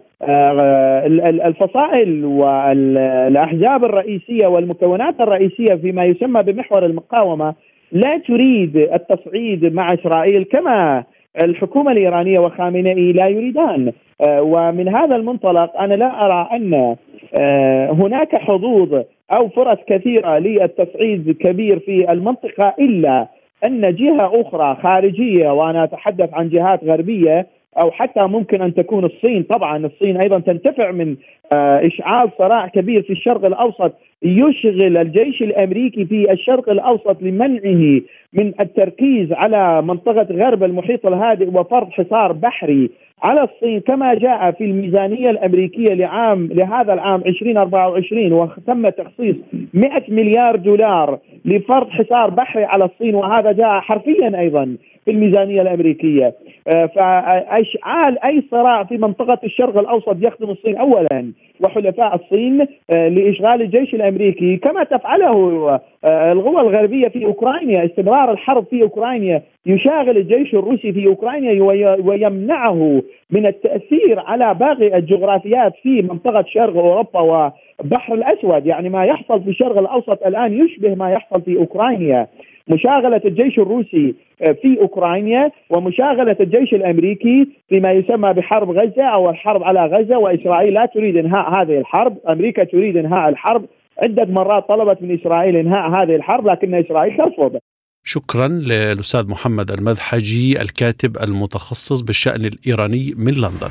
الفصائل 1.46 2.24
والأحزاب 2.24 3.84
الرئيسية 3.84 4.46
والمكونات 4.46 5.20
الرئيسية 5.20 5.74
فيما 5.74 6.04
يسمى 6.04 6.42
بمحور 6.42 6.86
المقاومة 6.86 7.54
لا 7.92 8.18
تريد 8.18 8.76
التصعيد 8.76 9.74
مع 9.74 9.94
إسرائيل 9.94 10.44
كما 10.44 11.04
الحكومة 11.42 11.92
الإيرانية 11.92 12.38
وخامنئي 12.38 13.12
لا 13.12 13.28
يريدان. 13.28 13.92
آه، 14.20 14.42
ومن 14.42 14.88
هذا 14.88 15.16
المنطلق 15.16 15.76
أنا 15.80 15.94
لا 15.94 16.24
أرى 16.26 16.48
أن 16.52 16.96
آه، 17.34 17.90
هناك 17.90 18.36
حظوظ 18.36 19.02
أو 19.32 19.48
فرص 19.48 19.78
كثيرة 19.86 20.38
للتصعيد 20.38 21.36
كبير 21.40 21.78
في 21.78 22.12
المنطقة 22.12 22.74
إلا 22.78 23.26
أن 23.66 23.94
جهة 23.94 24.40
أخرى 24.40 24.76
خارجية 24.82 25.50
وأنا 25.50 25.84
أتحدث 25.84 26.34
عن 26.34 26.48
جهات 26.48 26.84
غربية 26.84 27.46
أو 27.80 27.90
حتى 27.90 28.20
ممكن 28.20 28.62
أن 28.62 28.74
تكون 28.74 29.04
الصين. 29.04 29.42
طبعا 29.42 29.86
الصين 29.86 30.16
أيضا 30.16 30.38
تنتفع 30.38 30.90
من 30.90 31.16
آه، 31.52 31.86
إشعال 31.86 32.30
صراع 32.38 32.66
كبير 32.66 33.02
في 33.02 33.10
الشرق 33.10 33.44
الأوسط 33.44 33.92
يشغل 34.22 34.96
الجيش 34.96 35.42
الأمريكي 35.42 36.04
في 36.04 36.32
الشرق 36.32 36.70
الأوسط 36.70 37.22
لمنعه 37.22 38.00
من 38.32 38.52
التركيز 38.60 39.32
على 39.32 39.82
منطقة 39.82 40.26
غرب 40.30 40.64
المحيط 40.64 41.06
الهادئ 41.06 41.48
وفرض 41.48 41.90
حصار 41.90 42.32
بحري 42.32 42.90
على 43.22 43.42
الصين 43.42 43.80
كما 43.80 44.14
جاء 44.14 44.50
في 44.50 44.64
الميزانية 44.64 45.30
الأمريكية 45.30 45.94
لعام 45.94 46.48
لهذا 46.52 46.92
العام 46.92 47.22
2024 47.26 48.32
وتم 48.32 48.88
تخصيص 48.88 49.36
100 49.74 49.90
مليار 50.08 50.56
دولار 50.56 51.18
لفرض 51.44 51.88
حصار 51.90 52.30
بحري 52.30 52.64
على 52.64 52.84
الصين 52.84 53.14
وهذا 53.14 53.52
جاء 53.52 53.80
حرفيا 53.80 54.38
أيضا. 54.40 54.76
في 55.06 55.12
الميزانية 55.12 55.62
الأمريكية. 55.62 56.34
فاشعال 56.66 58.24
أي 58.24 58.42
صراع 58.50 58.84
في 58.84 58.98
منطقة 58.98 59.38
الشرق 59.44 59.78
الأوسط 59.78 60.16
يخدم 60.20 60.50
الصين 60.50 60.76
اولا 60.76 61.32
وحلفاء 61.60 62.14
الصين 62.14 62.66
لإشغال 62.90 63.62
الجيش 63.62 63.94
الأمريكي. 63.94 64.56
كما 64.56 64.84
تفعله 64.84 65.80
القوى 66.04 66.60
الغربية 66.60 67.08
في 67.08 67.24
أوكرانيا 67.24 67.86
استمرار 67.86 68.32
الحرب 68.32 68.64
في 68.70 68.82
أوكرانيا. 68.82 69.42
يشاغل 69.66 70.16
الجيش 70.16 70.54
الروسي 70.54 70.92
في 70.92 71.06
أوكرانيا 71.06 71.62
ويمنعه 72.04 73.02
من 73.30 73.46
التأثير 73.46 74.20
على 74.20 74.54
باقي 74.54 74.96
الجغرافيات 74.96 75.72
في 75.82 76.02
منطقة 76.02 76.44
شرق 76.48 76.76
أوروبا 76.76 77.52
وبحر 77.78 78.14
الأسود 78.14 78.66
يعني 78.66 78.88
ما 78.88 79.04
يحصل 79.04 79.42
في 79.42 79.50
الشرق 79.50 79.78
الأوسط 79.78 80.26
الآن 80.26 80.52
يشبه 80.52 80.94
ما 80.94 81.10
يحصل 81.10 81.42
في 81.42 81.56
أوكرانيا 81.56 82.26
مشاغلة 82.68 83.20
الجيش 83.24 83.58
الروسي 83.58 84.14
في 84.38 84.80
أوكرانيا 84.80 85.50
ومشاغلة 85.70 86.36
الجيش 86.40 86.74
الأمريكي 86.74 87.48
فيما 87.68 87.92
يسمى 87.92 88.32
بحرب 88.32 88.70
غزة 88.70 89.04
أو 89.04 89.30
الحرب 89.30 89.62
على 89.62 89.86
غزة 89.86 90.18
وإسرائيل 90.18 90.74
لا 90.74 90.86
تريد 90.86 91.16
إنهاء 91.16 91.62
هذه 91.62 91.78
الحرب، 91.78 92.18
أمريكا 92.28 92.64
تريد 92.64 92.96
إنهاء 92.96 93.28
الحرب، 93.28 93.64
عدة 94.02 94.24
مرات 94.24 94.68
طلبت 94.68 95.02
من 95.02 95.18
إسرائيل 95.20 95.56
إنهاء 95.56 95.90
هذه 95.90 96.16
الحرب 96.16 96.48
لكن 96.48 96.74
إسرائيل 96.74 97.16
ترفض. 97.16 97.58
شكرا 98.04 98.48
للأستاذ 98.48 99.30
محمد 99.30 99.70
المذحجي 99.70 100.62
الكاتب 100.62 101.16
المتخصص 101.16 102.00
بالشأن 102.00 102.44
الإيراني 102.44 103.14
من 103.16 103.32
لندن. 103.32 103.70